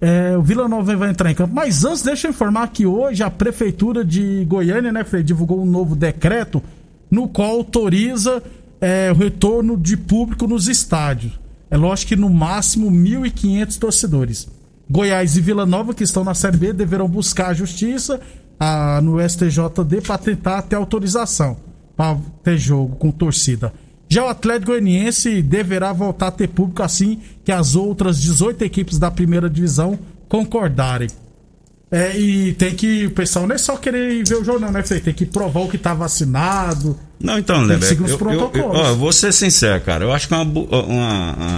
é, 0.00 0.36
o 0.36 0.42
Vila 0.42 0.68
Nova 0.68 0.96
vai 0.96 1.10
entrar 1.10 1.30
em 1.30 1.34
campo. 1.34 1.54
Mas 1.54 1.84
antes, 1.84 2.02
deixa 2.02 2.26
eu 2.26 2.30
informar 2.30 2.68
que 2.68 2.86
hoje 2.86 3.22
a 3.22 3.30
Prefeitura 3.30 4.04
de 4.04 4.44
Goiânia, 4.46 4.90
né, 4.92 5.04
Frei, 5.04 5.22
divulgou 5.22 5.62
um 5.62 5.66
novo 5.66 5.94
decreto 5.94 6.62
no 7.10 7.28
qual 7.28 7.50
autoriza 7.50 8.42
é, 8.80 9.10
o 9.12 9.14
retorno 9.14 9.76
de 9.76 9.96
público 9.96 10.46
nos 10.46 10.68
estádios. 10.68 11.38
É 11.70 11.76
lógico 11.76 12.10
que 12.10 12.16
no 12.16 12.30
máximo 12.30 12.90
1.500 12.90 13.78
torcedores. 13.78 14.48
Goiás 14.88 15.36
e 15.36 15.40
Vila 15.40 15.66
Nova, 15.66 15.94
que 15.94 16.02
estão 16.02 16.24
na 16.24 16.34
Série 16.34 16.56
B, 16.56 16.72
deverão 16.72 17.08
buscar 17.08 17.48
a 17.48 17.54
justiça 17.54 18.20
a, 18.58 19.00
no 19.00 19.20
STJD 19.20 20.00
para 20.04 20.18
tentar 20.18 20.62
ter 20.62 20.76
autorização 20.76 21.70
para 22.00 22.16
ter 22.42 22.56
jogo 22.56 22.96
com 22.96 23.10
torcida. 23.10 23.74
Já 24.10 24.24
o 24.24 24.28
Atlético 24.28 24.72
Goianiense 24.72 25.40
deverá 25.40 25.92
voltar 25.92 26.26
a 26.26 26.30
ter 26.32 26.48
público 26.48 26.82
assim 26.82 27.20
que 27.44 27.52
as 27.52 27.76
outras 27.76 28.20
18 28.20 28.62
equipes 28.64 28.98
da 28.98 29.08
primeira 29.08 29.48
divisão 29.48 29.96
concordarem. 30.28 31.08
É, 31.92 32.18
e 32.18 32.52
tem 32.54 32.74
que. 32.74 33.06
O 33.06 33.10
pessoal 33.12 33.46
não 33.46 33.54
é 33.54 33.58
só 33.58 33.76
querer 33.76 34.22
ver 34.26 34.36
o 34.36 34.44
jogo, 34.44 34.58
não, 34.58 34.70
né? 34.70 34.82
Tem 34.82 35.14
que 35.14 35.26
provar 35.26 35.60
o 35.60 35.68
que 35.68 35.78
tá 35.78 35.94
vacinado. 35.94 36.98
Não, 37.20 37.38
então, 37.38 37.62
Leber, 37.62 37.96
eu, 38.00 38.06
eu, 38.30 38.50
eu, 38.54 38.66
ó, 38.68 38.94
vou 38.94 39.12
ser 39.12 39.32
sincero, 39.32 39.80
cara. 39.82 40.04
Eu 40.04 40.12
acho 40.12 40.26
que 40.28 40.34
é 40.34 40.36
uma, 40.36 40.44
uma, 40.44 41.32
uma, 41.34 41.56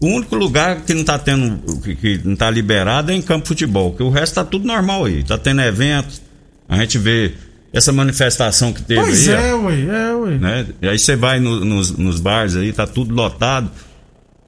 o 0.00 0.06
único 0.06 0.36
lugar 0.36 0.82
que 0.82 0.92
não 0.92 1.04
tá 1.04 1.18
tendo. 1.18 1.80
Que, 1.80 1.96
que 1.96 2.20
não 2.22 2.36
tá 2.36 2.50
liberado 2.50 3.10
é 3.10 3.14
em 3.14 3.22
campo 3.22 3.44
de 3.44 3.48
futebol. 3.48 3.94
Que 3.94 4.02
o 4.02 4.10
resto 4.10 4.34
tá 4.34 4.44
tudo 4.44 4.66
normal 4.66 5.06
aí. 5.06 5.24
Tá 5.24 5.38
tendo 5.38 5.62
eventos. 5.62 6.20
A 6.68 6.76
gente 6.76 6.98
vê 6.98 7.32
essa 7.72 7.92
manifestação 7.92 8.72
que 8.72 8.82
teve 8.82 9.00
pois 9.00 9.28
aí. 9.28 9.34
é, 9.34 9.54
ué, 9.54 9.80
é, 9.82 10.14
ué. 10.14 10.38
Né? 10.38 10.66
E 10.80 10.88
aí 10.88 10.98
você 10.98 11.16
vai 11.16 11.38
no, 11.38 11.64
nos, 11.64 11.90
nos 11.92 12.20
bares 12.20 12.56
aí, 12.56 12.72
tá 12.72 12.86
tudo 12.86 13.14
lotado. 13.14 13.70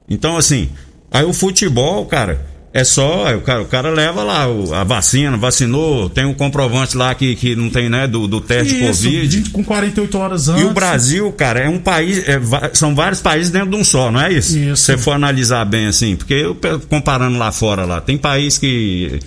Então, 0.09 0.37
assim, 0.37 0.69
aí 1.11 1.23
o 1.23 1.33
futebol, 1.33 2.05
cara, 2.05 2.45
é 2.73 2.83
só. 2.83 3.35
O 3.35 3.41
cara, 3.41 3.61
o 3.61 3.65
cara 3.65 3.89
leva 3.89 4.23
lá 4.23 4.45
a 4.79 4.83
vacina, 4.83 5.37
vacinou, 5.37 6.09
tem 6.09 6.25
um 6.25 6.33
comprovante 6.33 6.95
lá 6.95 7.13
que, 7.13 7.35
que 7.35 7.55
não 7.55 7.69
tem, 7.69 7.89
né, 7.89 8.07
do, 8.07 8.27
do 8.27 8.41
teste 8.41 8.75
Isso, 8.75 8.87
Covid. 8.87 9.49
Com 9.51 9.63
48 9.63 10.17
horas 10.17 10.47
antes. 10.49 10.63
E 10.63 10.65
o 10.65 10.73
Brasil, 10.73 11.31
cara, 11.33 11.59
é 11.59 11.69
um 11.69 11.79
país. 11.79 12.27
É, 12.27 12.39
são 12.73 12.95
vários 12.95 13.21
países 13.21 13.51
dentro 13.51 13.69
de 13.69 13.75
um 13.75 13.83
só, 13.83 14.11
não 14.11 14.21
é 14.21 14.31
isso? 14.33 14.57
Isso. 14.57 14.77
Se 14.77 14.93
você 14.93 14.97
for 14.97 15.11
analisar 15.11 15.65
bem 15.65 15.87
assim, 15.87 16.15
porque 16.15 16.33
eu, 16.33 16.57
comparando 16.89 17.37
lá 17.37 17.51
fora 17.51 17.85
lá, 17.85 18.01
tem 18.01 18.17
país 18.17 18.57
que 18.57 19.19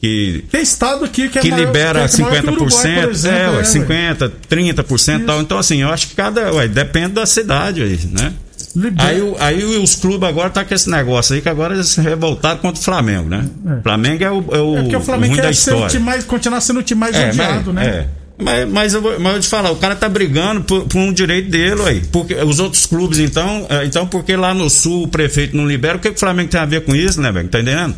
que 0.00 0.44
tem 0.50 0.62
estado 0.62 1.04
aqui 1.04 1.28
que, 1.28 1.38
é 1.38 1.42
que 1.42 1.50
maior, 1.50 1.66
libera 1.66 2.08
que 2.08 2.22
é 2.22 2.26
50%, 2.26 2.52
Uruguai, 2.52 3.10
exemplo, 3.10 3.36
é, 3.36 3.50
ué, 3.50 3.60
é, 3.60 3.64
50, 3.64 4.32
30% 4.48 5.26
tal. 5.26 5.40
Então 5.42 5.58
assim, 5.58 5.82
eu 5.82 5.90
acho 5.90 6.08
que 6.08 6.14
cada, 6.14 6.52
ué, 6.54 6.66
depende 6.66 7.12
da 7.12 7.26
cidade 7.26 7.82
aí, 7.82 7.98
né? 8.10 8.32
Libera. 8.74 9.08
Aí, 9.08 9.34
aí 9.38 9.64
os 9.76 9.96
clubes 9.96 10.28
agora 10.28 10.48
tá 10.48 10.64
com 10.64 10.72
esse 10.72 10.88
negócio 10.88 11.34
aí 11.34 11.42
que 11.42 11.48
agora 11.48 11.74
eles 11.74 11.88
se 11.88 12.00
revoltaram 12.00 12.58
contra 12.58 12.80
o 12.80 12.84
Flamengo, 12.84 13.28
né? 13.28 13.44
É. 13.66 13.82
Flamengo 13.82 14.24
é 14.24 14.30
o, 14.30 14.44
é 14.52 14.58
o, 14.58 14.76
É 14.76 14.82
porque 14.82 14.96
o 14.96 15.00
Flamengo 15.00 15.32
o 15.32 15.36
quer 15.36 15.42
da 15.42 15.52
ser 15.52 15.72
o 15.72 15.74
história. 15.74 16.00
mais, 16.00 16.24
continuar 16.24 16.60
sendo 16.60 16.80
o 16.80 16.82
time 16.82 17.00
mais 17.00 17.16
É, 17.16 17.28
odiado, 17.28 17.72
mas, 17.74 17.86
né? 17.86 17.86
é. 17.86 18.20
Mas, 18.42 18.68
mas, 18.70 18.94
eu 18.94 19.02
vou, 19.02 19.20
mas 19.20 19.34
eu 19.34 19.40
te 19.40 19.48
falar, 19.48 19.70
o 19.70 19.76
cara 19.76 19.94
tá 19.94 20.08
brigando 20.08 20.62
por, 20.62 20.84
por 20.86 20.98
um 20.98 21.12
direito 21.12 21.50
dele 21.50 21.82
aí. 21.82 22.00
Porque 22.10 22.34
os 22.34 22.58
outros 22.58 22.86
clubes, 22.86 23.18
então, 23.18 23.66
é, 23.68 23.84
então, 23.84 24.06
porque 24.06 24.34
lá 24.34 24.54
no 24.54 24.70
sul 24.70 25.02
o 25.02 25.08
prefeito 25.08 25.54
não 25.54 25.66
libera, 25.66 25.96
o 25.96 26.00
que, 26.00 26.08
que 26.08 26.16
o 26.16 26.18
Flamengo 26.18 26.48
tem 26.48 26.58
a 26.58 26.64
ver 26.64 26.82
com 26.82 26.94
isso, 26.96 27.20
né, 27.20 27.30
velho? 27.30 27.48
Tá 27.48 27.60
entendendo? 27.60 27.94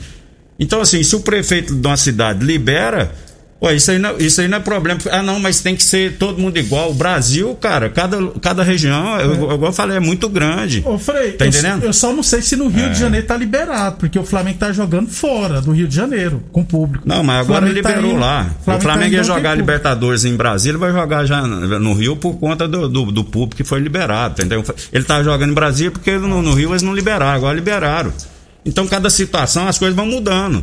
Então, 0.63 0.81
assim, 0.81 1.03
se 1.03 1.17
o 1.17 1.21
prefeito 1.21 1.75
de 1.75 1.87
uma 1.87 1.97
cidade 1.97 2.45
libera, 2.45 3.11
ué, 3.61 3.75
isso, 3.75 3.91
aí 3.91 3.99
não, 3.99 4.17
isso 4.19 4.41
aí 4.41 4.47
não 4.49 4.59
é 4.59 4.61
problema. 4.61 5.01
Ah, 5.11 5.21
não, 5.23 5.41
mas 5.41 5.61
tem 5.61 5.75
que 5.75 5.83
ser 5.83 6.17
todo 6.19 6.39
mundo 6.41 6.57
igual. 6.57 6.91
O 6.91 6.95
Brasil, 6.95 7.53
cara, 7.61 7.89
cada, 7.91 8.17
cada 8.41 8.63
região, 8.63 9.19
eu, 9.21 9.35
igual 9.35 9.67
eu 9.67 9.73
falei, 9.73 9.97
é 9.97 10.01
muito 10.01 10.29
grande. 10.29 10.81
Ô, 10.87 10.99
Frei, 10.99 11.33
Tá 11.33 11.45
eu, 11.45 11.49
entendendo? 11.49 11.85
eu 11.85 11.93
só 11.93 12.13
não 12.13 12.23
sei 12.23 12.43
se 12.43 12.55
no 12.57 12.69
Rio 12.69 12.87
É. 12.87 12.89
de 12.91 12.99
Janeiro 13.01 13.27
tá 13.27 13.37
liberado, 13.37 13.97
porque 13.97 14.17
o 14.19 14.25
Flamengo 14.25 14.59
tá 14.59 14.73
jogando 14.73 15.09
fora 15.11 15.61
do 15.61 15.73
Rio 15.73 15.89
de 15.89 15.95
Janeiro, 15.97 16.43
com 16.53 16.65
público. 16.65 17.09
Não, 17.09 17.23
mas 17.25 17.41
agora 17.41 17.61
Flamengo 17.67 17.83
tá 17.83 17.89
liberou 17.91 18.11
indo- 18.13 18.21
lá. 18.21 18.47
o 18.61 18.81
Flamengo 18.81 19.11
tá 19.11 19.17
ia 19.17 19.25
jogar. 19.25 19.55
Libertadores 19.57 20.25
em 20.25 20.37
Brasília, 20.37 20.79
vai 20.79 20.93
jogar 20.93 21.25
já 21.27 21.43
no 21.47 21.93
Rio 21.95 22.17
por 22.17 22.35
conta 22.39 22.67
do, 22.69 22.89
do, 22.89 23.11
do 23.13 23.25
público 23.25 23.57
que 23.57 23.65
foi 23.65 23.81
liberado, 23.81 24.35
entendeu? 24.41 24.65
Ele 24.93 25.05
tá 25.05 25.23
jogando 25.23 25.51
em 25.51 25.55
Brasília 25.55 25.91
porque 25.91 26.13
no, 26.19 26.41
no 26.43 26.55
Rio 26.55 26.71
eles 26.71 26.83
não 26.83 26.95
liberaram, 26.95 27.33
agora 27.33 27.55
liberaram. 27.55 28.13
Então, 28.65 28.87
cada 28.87 29.11
situação, 29.11 29.67
as 29.67 29.79
coisas 29.79 29.97
vão 29.97 30.07
mudando, 30.07 30.63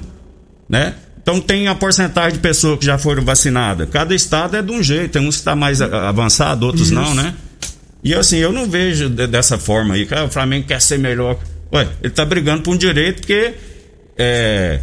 né? 0.67 0.95
Então, 1.21 1.39
tem 1.41 1.67
a 1.67 1.75
porcentagem 1.75 2.33
de 2.33 2.39
pessoas 2.39 2.79
que 2.79 2.85
já 2.85 2.97
foram 2.97 3.23
vacinadas. 3.23 3.87
Cada 3.89 4.15
estado 4.15 4.55
é 4.57 4.61
de 4.61 4.71
um 4.71 4.81
jeito, 4.81 5.11
tem 5.11 5.21
uns 5.21 5.35
que 5.35 5.41
está 5.41 5.55
mais 5.55 5.81
avançado, 5.81 6.65
outros 6.65 6.87
Isso. 6.87 6.95
não, 6.95 7.13
né? 7.13 7.33
E 8.03 8.13
assim, 8.15 8.37
eu 8.37 8.51
não 8.53 8.67
vejo 8.69 9.09
de- 9.09 9.27
dessa 9.27 9.57
forma 9.57 9.93
aí, 9.95 10.05
que 10.05 10.13
ah, 10.15 10.23
o 10.23 10.29
Flamengo 10.29 10.65
quer 10.67 10.81
ser 10.81 10.97
melhor. 10.97 11.37
Ué, 11.73 11.87
ele 12.01 12.11
tá 12.13 12.23
brigando 12.25 12.63
por 12.63 12.73
um 12.73 12.77
direito 12.77 13.17
porque 13.17 13.53
é, 14.17 14.79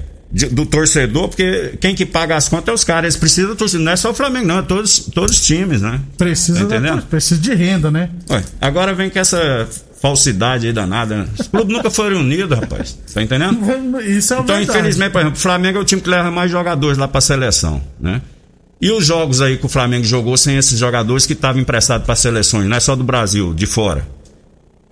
do 0.52 0.66
torcedor, 0.66 1.28
porque 1.28 1.72
quem 1.80 1.94
que 1.94 2.04
paga 2.04 2.36
as 2.36 2.48
contas 2.48 2.68
é 2.68 2.72
os 2.74 2.84
caras. 2.84 3.04
Eles 3.04 3.16
precisam 3.16 3.50
do 3.50 3.56
torcedor. 3.56 3.84
Não 3.86 3.92
é 3.92 3.96
só 3.96 4.10
o 4.10 4.14
Flamengo, 4.14 4.46
não, 4.46 4.58
é 4.58 4.62
todos, 4.62 4.98
todos 5.12 5.36
os 5.38 5.46
times, 5.46 5.80
né? 5.80 5.98
Precisa, 6.18 6.60
Tá 6.60 6.66
da- 6.66 6.76
entendendo? 6.76 7.02
precisa 7.06 7.40
de 7.40 7.54
renda, 7.54 7.90
né? 7.90 8.10
Ué, 8.30 8.44
agora 8.60 8.92
vem 8.94 9.08
com 9.08 9.18
essa 9.18 9.66
falsidade 10.00 10.66
aí 10.66 10.72
danada. 10.72 11.16
né? 11.16 11.28
Os 11.38 11.48
clubes 11.48 11.74
nunca 11.76 11.90
foram 11.90 12.20
unidos, 12.20 12.58
rapaz. 12.58 12.98
Tá 13.12 13.22
entendendo? 13.22 14.00
Isso 14.02 14.34
é 14.34 14.38
Então, 14.38 14.56
verdade. 14.56 14.78
infelizmente, 14.78 15.12
por 15.12 15.20
exemplo, 15.20 15.36
o 15.38 15.40
Flamengo 15.40 15.78
é 15.78 15.80
o 15.80 15.84
time 15.84 16.00
que 16.02 16.08
leva 16.10 16.30
mais 16.30 16.50
jogadores 16.50 16.98
lá 16.98 17.08
pra 17.08 17.20
seleção, 17.20 17.82
né? 18.00 18.20
E 18.80 18.90
os 18.90 19.06
jogos 19.06 19.40
aí 19.40 19.56
que 19.56 19.64
o 19.64 19.68
Flamengo 19.70 20.04
jogou 20.04 20.36
sem 20.36 20.56
esses 20.56 20.78
jogadores 20.78 21.24
que 21.24 21.32
estavam 21.32 21.60
emprestados 21.62 22.04
para 22.04 22.14
seleções, 22.14 22.68
não 22.68 22.76
é 22.76 22.80
só 22.80 22.94
do 22.94 23.02
Brasil, 23.04 23.54
de 23.54 23.64
fora. 23.66 24.06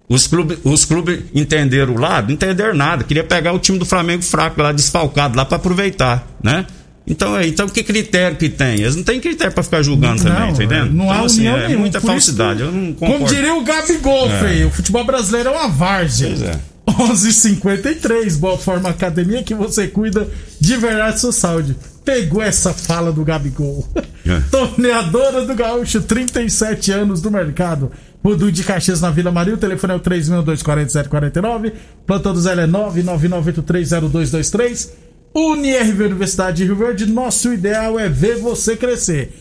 Os 0.09 0.27
clubes, 0.27 0.59
os 0.65 0.85
clubes 0.85 1.21
entenderam 1.35 1.95
o 1.95 1.99
lado, 1.99 2.27
não 2.29 2.35
entenderam 2.35 2.75
nada. 2.75 3.05
Queria 3.05 3.25
pegar 3.25 3.53
o 3.53 3.59
time 3.59 3.79
do 3.79 3.85
Flamengo 3.87 4.23
fraco 4.23 4.61
lá, 4.63 4.73
desfalcado 4.73 5.37
lá 5.37 5.45
para 5.45 5.57
aproveitar, 5.57 6.27
né? 6.43 6.67
Então, 7.07 7.37
é, 7.37 7.47
então 7.47 7.69
que 7.69 7.83
critério 7.83 8.37
que 8.37 8.49
tem? 8.49 8.81
Eles 8.81 8.97
não 8.97 9.03
têm 9.03 9.21
critério 9.21 9.53
para 9.53 9.63
ficar 9.63 9.83
julgando 9.83 10.23
também, 10.23 10.39
tá 10.39 10.51
entendendo? 10.51 10.93
Não 10.93 11.05
então, 11.05 11.23
há 11.23 11.27
assim, 11.27 11.41
união 11.41 11.57
é 11.57 11.67
nenhuma. 11.67 11.81
muita 11.81 12.01
Por 12.01 12.07
falsidade. 12.07 12.63
Eu 12.63 12.73
não 12.73 12.95
Como 12.95 13.13
concordo. 13.13 13.35
diria 13.35 13.55
o 13.55 13.63
Gabigol, 13.63 14.31
Frei, 14.39 14.65
o 14.65 14.71
futebol 14.71 15.05
brasileiro 15.05 15.51
é 15.51 15.53
uma 15.53 15.69
várzea. 15.69 16.29
Pois 16.29 16.43
é. 16.43 16.61
11:53 16.87 18.37
Boa 18.39 18.59
Forma 18.59 18.91
Academia 18.91 19.43
que 19.43 19.55
você 19.55 19.87
cuida 19.89 20.29
de 20.61 20.77
verdade 20.77 21.21
sua 21.21 21.33
saúde. 21.33 21.77
Pegou 22.05 22.43
essa 22.43 22.75
fala 22.75 23.11
do 23.11 23.25
Gabigol. 23.25 23.87
É. 24.27 24.41
Torneadora 24.51 25.45
do 25.45 25.55
Gaúcho, 25.55 26.03
37 26.03 26.93
anos 26.93 27.21
do 27.23 27.31
mercado. 27.31 27.91
Rodu 28.23 28.51
de 28.51 28.65
Caxias 28.65 29.01
na 29.03 29.11
Vila 29.11 29.31
Maria, 29.31 29.53
o 29.55 29.59
telefone 29.59 29.93
é 29.93 29.97
o 29.97 30.01
3624749. 30.01 31.73
Plantão 32.07 32.33
do 32.33 32.41
Zé 32.41 32.53
é 32.53 32.67
999830223. 32.67 34.89
UniRV 35.35 36.05
Universidade 36.05 36.59
de 36.59 36.65
Rio 36.65 36.77
Verde, 36.77 37.07
nosso 37.07 37.53
ideal 37.53 37.99
é 37.99 38.09
ver 38.09 38.37
você 38.37 38.77
crescer. 38.77 39.33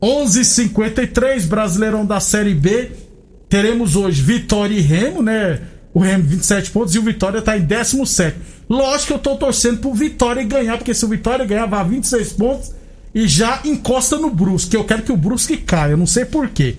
11:53 0.00 1.44
Brasileirão 1.46 2.06
da 2.06 2.20
Série 2.20 2.54
B. 2.54 2.92
Teremos 3.48 3.96
hoje 3.96 4.22
Vitória 4.22 4.74
e 4.74 4.80
Remo, 4.80 5.22
né? 5.22 5.60
O 5.92 5.98
Remo 5.98 6.22
27 6.22 6.70
pontos 6.70 6.94
e 6.94 7.00
o 7.00 7.02
Vitória 7.02 7.42
tá 7.42 7.58
em 7.58 7.62
17. 7.62 8.36
Lógico 8.68 9.08
que 9.08 9.12
eu 9.14 9.18
tô 9.18 9.36
torcendo 9.36 9.80
pro 9.80 9.92
Vitória 9.92 10.44
ganhar, 10.44 10.78
porque 10.78 10.94
se 10.94 11.04
o 11.04 11.08
Vitória 11.08 11.44
ganhar, 11.44 11.66
vai 11.66 11.80
a 11.80 11.84
26 11.84 12.32
pontos 12.34 12.72
e 13.12 13.26
já 13.26 13.60
encosta 13.64 14.16
no 14.16 14.30
Brusque. 14.30 14.76
Eu 14.76 14.84
quero 14.84 15.02
que 15.02 15.10
o 15.10 15.16
Brusque 15.16 15.56
caia, 15.56 15.92
eu 15.92 15.96
não 15.96 16.06
sei 16.06 16.24
porquê. 16.24 16.76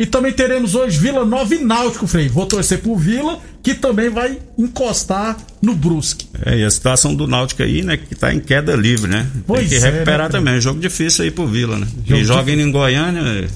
E 0.00 0.06
também 0.06 0.32
teremos 0.32 0.74
hoje 0.74 0.98
Vila 0.98 1.26
Nova 1.26 1.54
e 1.54 1.62
Náutico, 1.62 2.06
Frei. 2.06 2.26
Vou 2.26 2.46
torcer 2.46 2.78
pro 2.78 2.96
Vila, 2.96 3.38
que 3.62 3.74
também 3.74 4.08
vai 4.08 4.38
encostar 4.56 5.36
no 5.60 5.74
Brusque. 5.74 6.26
É, 6.42 6.56
e 6.56 6.64
a 6.64 6.70
situação 6.70 7.14
do 7.14 7.26
Náutico 7.26 7.62
aí, 7.62 7.82
né, 7.82 7.98
que 7.98 8.14
tá 8.14 8.32
em 8.32 8.40
queda 8.40 8.74
livre, 8.74 9.10
né? 9.10 9.26
Pois 9.46 9.68
Tem 9.68 9.78
que 9.78 9.84
é, 9.84 9.90
recuperar 9.90 10.28
né, 10.28 10.38
também. 10.38 10.58
Jogo 10.58 10.80
difícil 10.80 11.24
aí 11.24 11.30
pro 11.30 11.46
Vila, 11.46 11.76
né? 11.76 11.86
Jogo 12.06 12.18
e 12.18 12.24
joga 12.24 12.50
indo 12.50 12.62
em 12.62 12.72
Goiânia, 12.72 13.46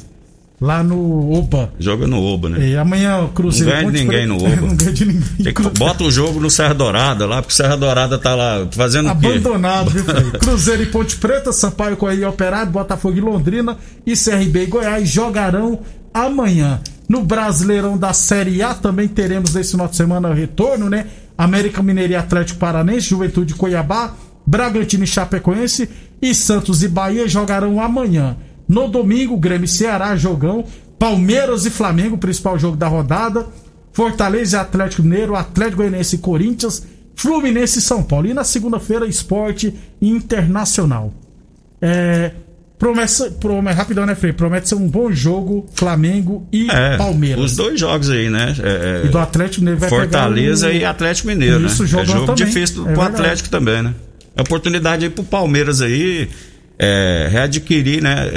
Lá 0.61 0.83
no 0.83 1.33
Oba. 1.33 1.73
joga 1.79 2.07
no 2.07 2.23
Oba, 2.23 2.51
né? 2.51 2.69
E 2.69 2.77
amanhã 2.77 3.21
o 3.21 3.29
Cruzeiro. 3.29 3.71
Não 3.71 3.91
ganha 3.91 3.93
de 3.93 4.05
ninguém 4.05 4.27
no 4.27 4.37
Oba. 4.45 4.57
não 4.57 4.77
ganha 4.77 4.93
de 4.93 5.05
ninguém. 5.07 5.55
Bota 5.79 6.05
o 6.05 6.11
jogo 6.11 6.41
no 6.41 6.51
Serra 6.51 6.75
Dourada 6.75 7.27
lá, 7.27 7.41
porque 7.41 7.55
o 7.55 7.57
Serra 7.57 7.77
Dourada 7.77 8.19
tá 8.19 8.35
lá 8.35 8.69
fazendo 8.71 9.11
o 9.11 9.17
quê? 9.17 9.29
Abandonado, 9.29 9.91
viu, 9.91 10.05
Frei? 10.05 10.31
Cruzeiro 10.39 10.83
e 10.83 10.87
Ponte 10.87 11.17
Preta, 11.17 11.53
Sampaio 11.53 11.97
Correia 11.97 12.29
Operário, 12.29 12.71
Botafogo 12.71 13.17
e 13.17 13.21
Londrina 13.21 13.79
e 14.07 14.13
CRB 14.13 14.65
e 14.65 14.67
Goiás 14.67 15.09
jogarão 15.09 15.81
amanhã. 16.15 16.81
No 17.09 17.23
Brasileirão 17.23 17.99
da 17.99 18.13
Série 18.13 18.63
A 18.63 18.73
também 18.73 19.09
teremos 19.09 19.53
nesse 19.53 19.73
final 19.73 19.89
de 19.89 19.97
semana 19.97 20.33
retorno, 20.33 20.89
né? 20.89 21.07
América 21.37 21.83
Mineiro 21.83 22.13
e 22.13 22.17
Atlético 22.17 22.61
Paranense, 22.61 23.09
Juventude 23.09 23.55
Cuiabá, 23.55 24.15
Bragantino 24.47 25.05
e 25.05 25.07
Chapecoense 25.07 25.89
e 26.23 26.35
Santos 26.35 26.83
e 26.83 26.89
Bahia 26.89 27.29
jogarão 27.29 27.81
amanhã. 27.81 28.37
No 28.69 28.89
domingo, 28.89 29.37
Grêmio 29.37 29.65
e 29.65 29.69
Ceará, 29.69 30.17
jogão. 30.17 30.65
Palmeiras 30.99 31.67
e 31.67 31.71
Flamengo, 31.71 32.17
principal 32.17 32.59
jogo 32.59 32.77
da 32.77 32.89
rodada. 32.89 33.47
Fortaleza 33.93 34.57
e 34.57 34.61
Atlético 34.61 35.03
Mineiro, 35.03 35.37
Atlético 35.37 35.79
Goianiense 35.79 36.17
e 36.17 36.19
Corinthians, 36.19 36.83
Fluminense 37.15 37.79
e 37.79 37.83
São 37.83 38.03
Paulo. 38.03 38.27
E 38.27 38.35
na 38.35 38.45
segunda-feira, 38.45 39.07
Esporte 39.07 39.75
Internacional. 40.01 41.13
É, 41.81 42.33
promessa, 42.85 43.31
promessa, 43.31 43.79
rapidão, 43.79 44.05
né, 44.05 44.15
Frei? 44.15 44.33
Promete 44.35 44.69
ser 44.69 44.75
um 44.75 44.87
bom 44.87 45.11
jogo 45.11 45.67
Flamengo 45.75 46.47
e 46.53 46.71
É, 46.71 46.99
Palmeiras. 46.99 47.43
os 47.43 47.57
dois 47.57 47.81
jogos 47.81 48.11
aí, 48.11 48.29
né? 48.29 48.55
É, 48.63 49.03
é, 49.05 49.07
E 49.07 49.09
do 49.09 49.19
Atlético 49.19 49.61
Mineiro 49.61 49.81
vai 49.81 49.89
Fortaleza 49.89 50.67
pegar 50.67 50.79
o... 50.79 50.83
e 50.83 50.85
Atlético 50.85 51.29
Mineiro, 51.29 51.65
Isso, 51.65 51.83
né? 51.83 51.89
é 52.03 52.05
jogo 52.05 52.27
também. 52.27 52.45
difícil 52.47 52.83
É 52.83 52.93
pro 52.93 53.03
verdade. 53.03 53.15
Atlético 53.15 53.49
também, 53.49 53.83
né? 53.83 53.95
É 54.37 54.43
oportunidade 54.43 55.05
aí 55.07 55.11
pro 55.11 55.25
Palmeiras 55.25 55.81
aí 55.81 56.29
é, 56.79 57.29
readquirir, 57.31 58.03
né? 58.03 58.29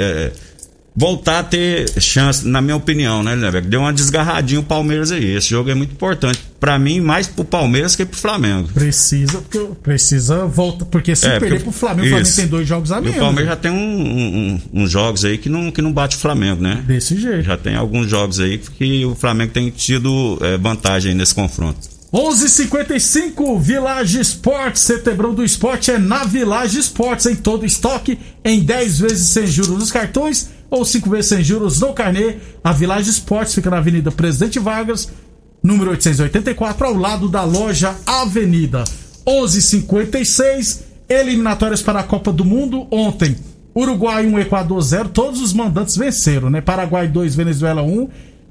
Voltar 1.00 1.38
a 1.38 1.42
ter 1.44 1.88
chance, 2.00 2.44
na 2.44 2.60
minha 2.60 2.74
opinião, 2.74 3.22
né, 3.22 3.32
Lindeberg? 3.36 3.68
Deu 3.68 3.78
uma 3.82 3.92
desgarradinha 3.92 4.58
o 4.58 4.64
Palmeiras 4.64 5.12
aí. 5.12 5.36
Esse 5.36 5.50
jogo 5.50 5.70
é 5.70 5.74
muito 5.74 5.92
importante. 5.92 6.40
Pra 6.58 6.76
mim, 6.76 7.00
mais 7.00 7.28
pro 7.28 7.44
Palmeiras 7.44 7.94
que 7.94 8.04
pro 8.04 8.18
Flamengo. 8.18 8.68
Precisa, 8.74 9.38
porque 9.40 9.60
precisa 9.80 10.44
volta, 10.46 10.84
porque 10.84 11.14
se 11.14 11.24
É, 11.26 11.38
perder 11.38 11.48
porque- 11.50 11.62
pro 11.62 11.72
Flamengo, 11.72 12.00
o 12.06 12.08
Flamengo 12.08 12.28
isso. 12.28 12.36
tem 12.40 12.48
dois 12.48 12.66
jogos 12.66 12.90
a 12.90 12.96
E 12.96 12.98
o 12.98 13.02
menos. 13.04 13.18
Palmeiras 13.20 13.50
já 13.50 13.56
tem 13.56 13.70
um- 13.70 13.76
um- 13.76 14.60
um- 14.74 14.82
uns 14.82 14.90
jogos 14.90 15.24
aí 15.24 15.38
que 15.38 15.48
não, 15.48 15.70
que 15.70 15.80
não 15.80 15.92
bate 15.92 16.16
o 16.16 16.18
Flamengo, 16.18 16.60
né? 16.60 16.82
Desse 16.84 17.16
jeito. 17.16 17.44
Já 17.44 17.56
tem 17.56 17.76
alguns 17.76 18.10
jogos 18.10 18.40
aí 18.40 18.58
que 18.58 19.04
o 19.04 19.14
Flamengo 19.14 19.52
tem 19.52 19.70
tido 19.70 20.36
é, 20.42 20.58
vantagem 20.58 21.12
aí 21.12 21.16
nesse 21.16 21.32
confronto. 21.32 21.78
11:55 22.12 23.58
Village 23.60 24.18
Esportes, 24.18 24.82
Setebrão 24.82 25.32
do 25.34 25.44
Esporte 25.44 25.90
é 25.90 25.98
na 25.98 26.24
Village 26.24 26.78
Esportes, 26.78 27.26
em 27.26 27.36
todo 27.36 27.64
estoque, 27.64 28.18
em 28.44 28.60
10 28.60 28.98
vezes 28.98 29.28
sem 29.28 29.46
juros 29.46 29.78
nos 29.78 29.92
cartões 29.92 30.48
ou 30.70 30.84
5 30.84 31.08
vezes 31.10 31.28
sem 31.28 31.42
juros 31.42 31.80
no 31.80 31.92
carnê. 31.92 32.36
A 32.62 32.72
Village 32.72 33.10
Esportes 33.10 33.54
fica 33.54 33.70
na 33.70 33.78
Avenida 33.78 34.10
Presidente 34.10 34.58
Vargas, 34.58 35.08
número 35.62 35.90
884, 35.90 36.86
ao 36.86 36.94
lado 36.94 37.28
da 37.28 37.44
loja 37.44 37.94
Avenida. 38.06 38.84
11:56 39.26 40.80
eliminatórias 41.08 41.82
para 41.82 42.00
a 42.00 42.04
Copa 42.04 42.32
do 42.32 42.44
Mundo 42.44 42.86
ontem. 42.90 43.36
Uruguai 43.74 44.26
1, 44.26 44.38
Equador 44.40 44.80
0, 44.80 45.08
todos 45.10 45.40
os 45.40 45.52
mandantes 45.52 45.96
venceram, 45.96 46.50
né? 46.50 46.60
Paraguai 46.60 47.06
2, 47.06 47.36
Venezuela 47.36 47.82
1, 47.82 48.08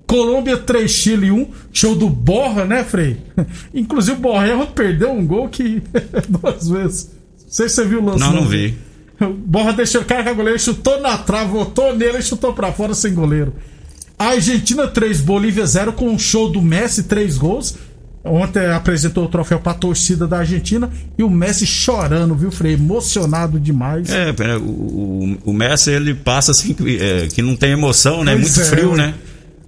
Colômbia 0.08 0.58
3, 0.58 0.89
Chile 0.89 1.32
1. 1.32 1.47
Show 1.73 1.95
do 1.95 2.10
Borra, 2.10 2.63
né, 2.63 2.84
Frei? 2.84 3.17
Inclusive 3.73 4.17
o 4.17 4.21
Borrell 4.21 4.65
perdeu 4.67 5.12
um 5.12 5.27
gol 5.27 5.49
que. 5.49 5.84
duas 6.30 6.69
vezes. 6.69 7.12
Não 7.43 7.51
sei 7.51 7.69
se 7.69 7.75
você 7.75 7.86
viu 7.86 8.01
o 8.01 8.06
lance. 8.06 8.19
Não, 8.19 8.34
não 8.34 8.45
vi. 8.45 8.73
Borra 9.45 9.73
deixou 9.73 10.01
o 10.01 10.06
cara 10.06 10.23
com 10.23 10.30
a 10.30 10.34
goleira, 10.34 10.60
chutou 10.60 11.01
na 11.01 11.17
trave, 11.17 11.51
voltou 11.51 11.95
nele 11.95 12.19
e 12.19 12.23
chutou 12.23 12.53
pra 12.53 12.71
fora 12.71 12.93
sem 12.93 13.13
goleiro. 13.13 13.53
A 14.17 14.30
Argentina 14.30 14.88
3, 14.88 15.21
Bolívia 15.21 15.65
0, 15.65 15.93
com 15.93 16.10
um 16.10 16.17
show 16.17 16.49
do 16.49 16.62
Messi, 16.62 17.03
3 17.03 17.38
gols. 17.38 17.75
Ontem 18.23 18.65
apresentou 18.67 19.25
o 19.25 19.30
troféu 19.30 19.60
pra 19.60 19.73
torcida 19.73 20.27
da 20.27 20.39
Argentina 20.39 20.89
e 21.17 21.23
o 21.23 21.30
Messi 21.30 21.65
chorando, 21.65 22.36
viu, 22.36 22.51
Frei? 22.51 22.73
Emocionado 22.73 23.60
demais. 23.60 24.10
É, 24.10 24.34
o, 24.58 25.38
o, 25.45 25.53
Messi 25.53 25.91
ele 25.91 26.13
passa 26.13 26.51
assim 26.51 26.73
que, 26.73 26.97
é, 26.97 27.27
que 27.27 27.41
não 27.41 27.56
tem 27.56 27.71
emoção, 27.71 28.23
né? 28.23 28.34
Pois 28.34 28.58
Muito 28.58 28.67
é, 28.67 28.69
frio, 28.69 28.95
né? 28.95 29.13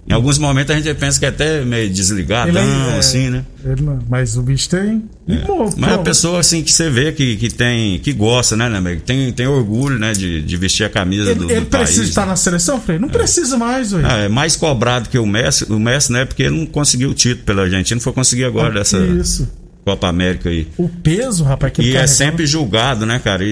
Em 0.09 0.13
alguns 0.13 0.39
momentos 0.39 0.75
a 0.75 0.79
gente 0.79 0.91
pensa 0.95 1.19
que 1.19 1.25
é 1.25 1.29
até 1.29 1.63
meio 1.63 1.87
desligadão, 1.87 2.49
Ele 2.49 2.95
é- 2.95 2.97
assim, 2.97 3.29
né? 3.29 3.45
Não- 3.79 3.99
mas 4.09 4.35
o 4.37 4.41
bicho 4.41 4.67
tem. 4.67 5.03
E, 5.27 5.37
pô, 5.37 5.69
Mas 5.77 5.93
a 5.93 5.97
pessoa 5.99 6.39
assim 6.39 6.63
que 6.63 6.71
você 6.71 6.89
vê 6.89 7.11
que, 7.11 7.35
que 7.37 7.49
tem, 7.53 7.99
que 7.99 8.11
gosta, 8.11 8.55
né, 8.57 8.67
né? 8.67 8.99
Tem, 9.05 9.31
tem 9.31 9.45
orgulho, 9.45 9.99
né, 9.99 10.13
de, 10.13 10.41
de 10.41 10.57
vestir 10.57 10.83
a 10.83 10.89
camisa 10.89 11.29
Ele, 11.29 11.39
do, 11.41 11.51
ele 11.51 11.59
do 11.59 11.65
precisa 11.67 11.99
país. 11.99 12.09
estar 12.09 12.25
na 12.25 12.35
seleção, 12.35 12.81
Frei? 12.81 12.97
Não 12.97 13.07
precisa 13.07 13.55
mais, 13.55 13.91
velho. 13.91 14.07
Ah, 14.07 14.17
é 14.17 14.27
mais 14.27 14.55
cobrado 14.55 15.09
que 15.09 15.19
o 15.19 15.27
Messi, 15.27 15.65
o 15.71 15.77
Messi, 15.79 16.11
né? 16.11 16.25
Porque 16.25 16.41
ele 16.41 16.57
não 16.57 16.65
conseguiu 16.65 17.11
o 17.11 17.13
título 17.13 17.45
pela 17.45 17.61
Argentina, 17.63 18.01
foi 18.01 18.11
conseguir 18.11 18.45
agora 18.45 18.73
dessa 18.73 18.97
Isso. 18.97 19.47
Copa 19.89 20.07
América 20.07 20.49
aí. 20.49 20.67
O 20.77 20.87
peso, 20.87 21.43
rapaz, 21.43 21.73
que 21.73 21.81
E 21.81 21.95
é 21.95 22.05
sempre 22.05 22.45
julgado, 22.45 23.05
né, 23.05 23.19
cara? 23.19 23.43
E, 23.43 23.47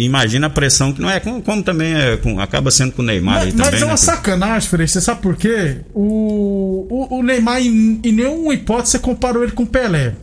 e- 0.00 0.04
imagina 0.04 0.46
a 0.46 0.50
pressão 0.50 0.92
que 0.92 1.00
não 1.00 1.10
é, 1.10 1.18
como, 1.18 1.42
como 1.42 1.62
também 1.62 1.92
é, 1.94 2.16
com- 2.16 2.38
acaba 2.38 2.70
sendo 2.70 2.92
com 2.92 3.02
o 3.02 3.04
Neymar 3.04 3.38
aí 3.42 3.44
Mas, 3.46 3.54
também. 3.54 3.70
mas 3.72 3.82
é 3.82 3.84
né? 3.84 3.90
uma 3.90 3.96
sacanagem, 3.96 4.68
Frei. 4.68 4.86
Você 4.86 5.00
sabe 5.00 5.20
por 5.20 5.34
quê? 5.36 5.78
O, 5.94 6.86
o, 7.10 7.18
o 7.18 7.22
Neymar, 7.22 7.60
em, 7.60 8.00
em 8.04 8.12
nenhuma 8.12 8.54
hipótese, 8.54 8.92
você 8.92 8.98
comparou 8.98 9.42
ele 9.42 9.52
com 9.52 9.64
o 9.64 9.66
Pelé. 9.66 10.14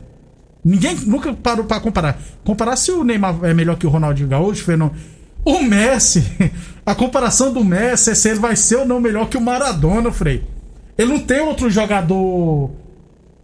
Ninguém 0.63 0.95
nunca 1.05 1.33
parou 1.33 1.65
pra 1.65 1.79
comparar. 1.79 2.21
Comparar 2.43 2.75
se 2.75 2.91
o 2.91 3.03
Neymar 3.03 3.35
é 3.43 3.53
melhor 3.53 3.77
que 3.77 3.87
o 3.87 3.89
Ronaldinho 3.89 4.29
Gaúcho, 4.29 4.63
Frei, 4.63 4.77
não. 4.77 4.91
O 5.43 5.61
Messi, 5.61 6.23
a 6.85 6.93
comparação 6.95 7.51
do 7.53 7.63
Messi 7.63 8.11
é 8.11 8.15
se 8.15 8.29
ele 8.29 8.39
vai 8.39 8.55
ser 8.55 8.77
ou 8.77 8.85
não 8.85 8.99
melhor 8.99 9.27
que 9.29 9.37
o 9.37 9.41
Maradona, 9.41 10.11
Frei. 10.11 10.43
Ele 10.97 11.13
não 11.13 11.19
tem 11.19 11.39
outro 11.39 11.69
jogador 11.69 12.71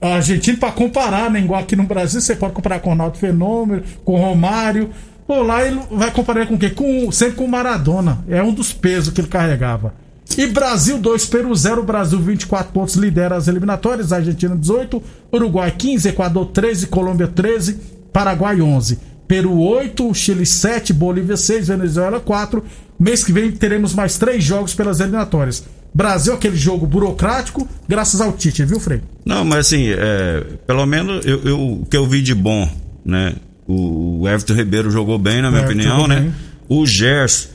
argentino 0.01 0.57
pra 0.57 0.71
comparar, 0.71 1.29
né? 1.29 1.39
Igual 1.39 1.61
aqui 1.61 1.75
no 1.75 1.83
Brasil, 1.83 2.21
você 2.21 2.35
pode 2.35 2.53
comparar 2.53 2.79
com 2.79 2.89
o 2.89 2.91
Ronaldo 2.91 3.17
Fenômeno, 3.17 3.83
com 4.03 4.13
o 4.13 4.17
Romário. 4.17 4.89
Pô, 5.27 5.41
lá 5.41 5.65
ele 5.65 5.79
vai 5.91 6.11
comparar 6.11 6.45
com 6.45 6.57
quê? 6.57 6.69
Com, 6.69 7.11
sempre 7.11 7.35
com 7.35 7.45
o 7.45 7.49
Maradona. 7.49 8.23
É 8.27 8.43
um 8.43 8.53
dos 8.53 8.71
pesos 8.71 9.13
que 9.13 9.21
ele 9.21 9.27
carregava. 9.27 9.93
E 10.37 10.47
Brasil 10.47 10.97
2, 10.97 11.25
Peru 11.27 11.55
0, 11.55 11.83
Brasil 11.83 12.19
24 12.19 12.73
pontos, 12.73 12.95
lidera 12.95 13.35
as 13.35 13.47
eliminatórias, 13.47 14.11
Argentina 14.11 14.55
18, 14.55 15.01
Uruguai 15.33 15.71
15, 15.71 16.09
Equador 16.09 16.47
13, 16.47 16.87
Colômbia 16.87 17.27
13, 17.27 17.79
Paraguai 18.11 18.61
11. 18.61 18.99
Peru 19.27 19.59
8, 19.59 20.13
Chile 20.13 20.45
7, 20.45 20.93
Bolívia 20.93 21.37
6, 21.37 21.69
Venezuela 21.69 22.19
4. 22.19 22.63
Mês 22.99 23.23
que 23.23 23.31
vem 23.31 23.51
teremos 23.51 23.93
mais 23.93 24.17
três 24.17 24.43
jogos 24.43 24.73
pelas 24.73 24.99
eliminatórias. 24.99 25.63
Brasil, 25.95 26.33
aquele 26.33 26.57
jogo 26.57 26.85
burocrático, 26.85 27.65
graças 27.87 28.19
ao 28.19 28.33
Tite, 28.33 28.65
viu, 28.65 28.81
Frei? 28.81 29.01
Não, 29.25 29.45
mas 29.45 29.59
assim, 29.67 29.87
é, 29.87 30.43
pelo 30.67 30.85
menos 30.85 31.25
eu, 31.25 31.41
eu- 31.45 31.61
o 31.81 31.85
que 31.89 31.95
eu 31.95 32.05
vi 32.05 32.21
de 32.21 32.35
bom, 32.35 32.69
né? 33.05 33.33
O, 33.65 34.19
o 34.21 34.27
Everton 34.27 34.53
Ribeiro 34.53 34.91
jogou 34.91 35.17
bem, 35.17 35.41
na 35.41 35.49
minha 35.49 35.63
Everton 35.63 35.79
opinião, 35.81 36.07
né? 36.07 36.19
bem. 36.19 36.33
O 36.67 36.85
Gerson 36.85 37.47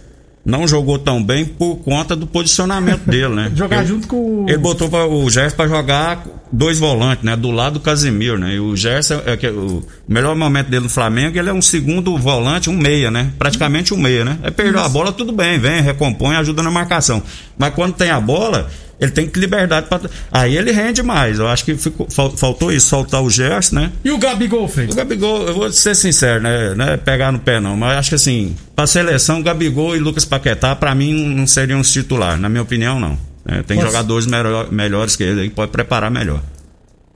não 0.44 0.66
jogou 0.66 0.98
tão 0.98 1.22
bem 1.22 1.44
por 1.44 1.76
conta 1.76 2.16
do 2.16 2.26
posicionamento 2.26 3.02
dele, 3.08 3.28
né? 3.34 3.52
Jogar 3.54 3.78
Ele- 3.78 3.86
junto 3.86 4.08
com 4.08 4.16
o. 4.16 4.46
Ele 4.48 4.58
botou 4.58 4.88
pra, 4.88 5.06
o 5.06 5.28
Gerson 5.28 5.56
pra 5.56 5.68
jogar 5.68 6.24
dois 6.50 6.78
volantes, 6.78 7.22
né? 7.24 7.36
Do 7.36 7.50
lado 7.50 7.74
do 7.74 7.80
Casimiro, 7.80 8.38
né? 8.38 8.54
E 8.54 8.60
o 8.60 8.74
Gerson, 8.74 9.20
é 9.26 9.36
que 9.36 9.46
o 9.48 9.84
melhor 10.08 10.34
momento 10.34 10.68
dele 10.68 10.84
no 10.84 10.88
Flamengo, 10.90 11.38
ele 11.38 11.48
é 11.48 11.52
um 11.52 11.62
segundo 11.62 12.16
volante, 12.16 12.68
um 12.70 12.76
meia, 12.76 13.10
né? 13.10 13.30
Praticamente 13.38 13.92
um 13.94 13.98
meia, 13.98 14.24
né? 14.24 14.38
Aí 14.42 14.50
perdeu 14.50 14.80
a 14.80 14.88
bola, 14.88 15.12
tudo 15.12 15.32
bem, 15.32 15.58
vem, 15.58 15.80
recompõe, 15.82 16.36
ajuda 16.36 16.62
na 16.62 16.70
marcação. 16.70 17.22
Mas 17.58 17.74
quando 17.74 17.92
tem 17.94 18.10
a 18.10 18.18
bola, 18.20 18.68
ele 19.00 19.10
tem 19.10 19.30
liberdade 19.34 19.86
pra. 19.88 20.00
Aí 20.30 20.56
ele 20.56 20.70
rende 20.72 21.02
mais. 21.02 21.38
Eu 21.38 21.48
acho 21.48 21.64
que 21.64 21.74
ficou- 21.76 22.06
fal- 22.10 22.36
faltou 22.36 22.70
isso, 22.72 22.86
soltar 22.88 23.22
o 23.22 23.30
Gerson, 23.30 23.76
né? 23.76 23.92
E 24.04 24.10
o 24.10 24.18
Gabigol, 24.18 24.68
Frei? 24.68 24.86
O 24.88 24.94
Gabigol, 24.94 25.42
eu 25.48 25.54
vou 25.54 25.72
ser 25.72 25.96
sincero, 25.96 26.42
né? 26.42 26.74
Não 26.74 26.84
é 26.84 26.96
pegar 26.96 27.32
no 27.32 27.38
pé, 27.38 27.58
não. 27.60 27.76
Mas 27.76 27.96
acho 27.98 28.08
que 28.10 28.14
assim, 28.16 28.54
pra 28.76 28.86
seleção, 28.86 29.42
Gabigol 29.42 29.96
e 29.96 29.98
Lucas 29.98 30.24
Paquetá, 30.24 30.76
pra 30.76 30.94
mim, 30.94 31.34
não 31.34 31.46
seriam 31.46 31.80
os 31.80 31.90
titulares. 31.90 32.40
Na 32.40 32.48
minha 32.48 32.62
opinião, 32.62 33.00
não. 33.00 33.18
né? 33.44 33.64
tem 33.66 33.80
jogadores 33.80 34.26
melhor- 34.26 34.70
melhores 34.70 35.16
que 35.16 35.22
ele 35.22 35.40
aí 35.40 35.48
que 35.48 35.54
pode 35.54 35.72
preparar 35.72 36.10
melhor. 36.10 36.42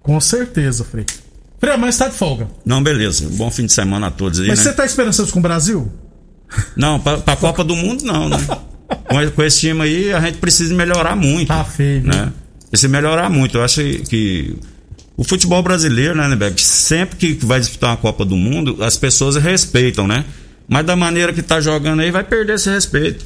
Com 0.02 0.18
certeza, 0.20 0.82
Frei. 0.84 1.04
Frei, 1.60 1.74
amanhã 1.74 1.90
está 1.90 2.08
de 2.08 2.14
folga. 2.14 2.48
Não, 2.64 2.82
beleza. 2.82 3.28
Bom 3.32 3.50
fim 3.50 3.66
de 3.66 3.72
semana 3.72 4.06
a 4.06 4.10
todos 4.10 4.40
aí, 4.40 4.48
Mas 4.48 4.58
né? 4.58 4.64
você 4.64 4.72
tá 4.72 4.84
esperançoso 4.84 5.30
com 5.32 5.38
o 5.38 5.42
Brasil? 5.42 5.90
Não, 6.76 6.98
pra, 7.00 7.18
pra 7.18 7.36
Copa 7.36 7.62
do 7.64 7.74
Mundo, 7.76 8.04
não, 8.04 8.28
né? 8.28 8.36
Com, 8.96 9.30
com 9.30 9.42
esse 9.42 9.60
time 9.60 9.82
aí, 9.82 10.12
a 10.12 10.20
gente 10.20 10.38
precisa 10.38 10.74
melhorar 10.74 11.14
muito. 11.16 11.48
Tá 11.48 11.64
feio, 11.64 12.02
né? 12.02 12.32
Precisa 12.70 12.88
melhorar 12.88 13.28
muito. 13.30 13.58
Eu 13.58 13.64
acho 13.64 13.80
que 14.08 14.54
o 15.16 15.22
futebol 15.24 15.62
brasileiro, 15.62 16.14
né, 16.14 16.26
Nebeck, 16.28 16.60
sempre 16.60 17.16
que 17.16 17.46
vai 17.46 17.60
disputar 17.60 17.90
uma 17.90 17.96
Copa 17.96 18.24
do 18.24 18.36
Mundo, 18.36 18.82
as 18.82 18.96
pessoas 18.96 19.36
respeitam, 19.36 20.06
né? 20.06 20.24
Mas 20.68 20.84
da 20.84 20.96
maneira 20.96 21.32
que 21.32 21.42
tá 21.42 21.60
jogando 21.60 22.00
aí, 22.00 22.10
vai 22.10 22.24
perder 22.24 22.54
esse 22.54 22.70
respeito. 22.70 23.24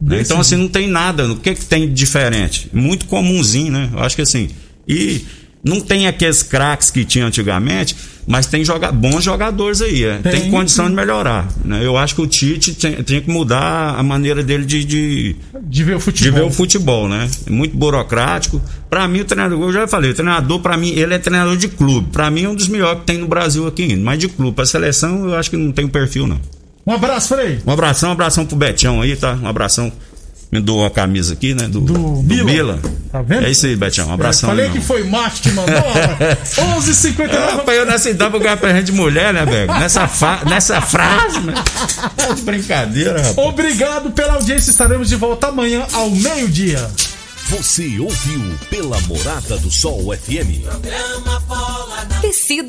né? 0.00 0.20
Então, 0.20 0.40
assim, 0.40 0.56
não 0.56 0.68
tem 0.68 0.88
nada. 0.88 1.30
O 1.32 1.36
que, 1.36 1.54
que 1.54 1.64
tem 1.64 1.86
de 1.88 1.94
diferente? 1.94 2.68
Muito 2.72 3.06
comumzinho, 3.06 3.72
né? 3.72 3.88
Eu 3.92 4.00
acho 4.00 4.16
que 4.16 4.22
assim. 4.22 4.50
E 4.86 5.24
não 5.66 5.80
tem 5.80 6.06
aqueles 6.06 6.42
craques 6.42 6.90
que 6.90 7.04
tinha 7.04 7.26
antigamente, 7.26 7.96
mas 8.26 8.46
tem 8.46 8.64
joga 8.64 8.90
bons 8.92 9.22
jogadores 9.24 9.80
aí. 9.82 10.04
é. 10.04 10.18
Tem, 10.18 10.40
Tem, 10.42 10.50
condição 10.50 10.88
de 10.88 10.94
melhorar. 10.94 11.48
Né? 11.64 11.80
Eu 11.84 11.96
acho 11.96 12.14
que 12.14 12.20
o 12.22 12.26
Tite 12.26 12.72
tem, 12.74 12.92
tem 13.02 13.20
que 13.20 13.30
mudar 13.30 13.94
a 13.98 14.02
maneira 14.02 14.42
dele 14.42 14.64
de- 14.64 14.84
de, 14.84 15.36
De 15.62 15.84
ver 15.84 15.94
o 15.94 15.98
de 15.98 16.04
futebol. 16.04 16.40
ver 16.40 16.46
o 16.46 16.50
futebol, 16.50 17.08
né? 17.08 17.28
É 17.46 17.50
muito 17.50 17.76
burocrático. 17.76 18.60
Pra 18.90 19.06
mim, 19.08 19.20
o 19.20 19.24
treinador, 19.24 19.60
eu 19.60 19.72
já 19.72 19.86
falei, 19.88 20.10
o 20.10 20.14
treinador, 20.14 20.60
pra 20.60 20.76
mim, 20.76 20.90
ele 20.90 21.14
é 21.14 21.18
treinador 21.18 21.56
de 21.56 21.68
clube. 21.68 22.08
Pra 22.12 22.30
mim, 22.30 22.44
é 22.44 22.48
um 22.48 22.54
dos 22.54 22.68
melhores 22.68 23.00
que 23.00 23.06
tem 23.06 23.18
no 23.18 23.26
Brasil 23.28 23.66
aqui 23.66 23.82
ainda. 23.84 24.02
Mas 24.02 24.18
de 24.18 24.28
clube. 24.28 24.54
Pra 24.56 24.64
seleção, 24.66 25.28
eu 25.28 25.34
acho 25.36 25.50
que 25.50 25.56
não 25.56 25.70
tem 25.72 25.84
o 25.84 25.88
perfil, 25.88 26.26
não. 26.26 26.40
Um 26.86 26.92
abraço, 26.92 27.34
Frei. 27.34 27.58
Um 27.66 27.72
abração, 27.72 28.10
um 28.10 28.12
abração 28.12 28.46
pro 28.46 28.56
Betião 28.56 29.02
aí, 29.02 29.16
tá? 29.16 29.36
Um 29.42 29.46
abração. 29.48 29.92
Me 30.50 30.60
doou 30.60 30.86
a 30.86 30.90
camisa 30.90 31.32
aqui, 31.32 31.54
né? 31.54 31.66
Do, 31.66 31.80
Do 31.80 31.98
Mila. 32.22 32.44
Mila. 32.44 32.80
Tá 33.10 33.20
vendo? 33.20 33.46
É 33.46 33.50
isso 33.50 33.66
aí, 33.66 33.74
Betião. 33.74 34.08
Um 34.08 34.12
abração. 34.12 34.48
Falei 34.48 34.66
aí, 34.66 34.72
que 34.72 34.80
foi 34.80 35.02
macho 35.04 35.42
que 35.42 35.50
mandou. 35.50 35.74
ó. 35.76 36.78
11h59. 36.80 37.56
Rapaz, 37.56 37.78
eu 37.78 37.84
nessa 37.86 38.10
idade 38.10 38.30
vou 38.30 38.40
ganhar 38.40 38.56
presente 38.56 38.84
de 38.86 38.92
mulher, 38.92 39.34
né, 39.34 39.44
velho? 39.44 39.72
Nessa, 39.72 40.06
fa- 40.06 40.42
nessa 40.46 40.80
frase, 40.80 41.40
né? 41.40 41.52
Tá 42.16 42.32
de 42.32 42.42
brincadeira, 42.42 43.18
rapaz. 43.22 43.38
Obrigado 43.38 44.10
pela 44.12 44.34
audiência. 44.34 44.70
Estaremos 44.70 45.08
de 45.08 45.16
volta 45.16 45.48
amanhã 45.48 45.84
ao 45.92 46.10
meio-dia. 46.10 46.88
Você 47.48 47.96
ouviu 48.00 48.42
pela 48.68 49.00
Morada 49.02 49.56
do 49.58 49.70
Sol 49.70 50.12
FM. 50.16 50.62
Programa 50.64 51.40
Bola 51.46 52.04
na 52.10 52.20
Tecido 52.20 52.64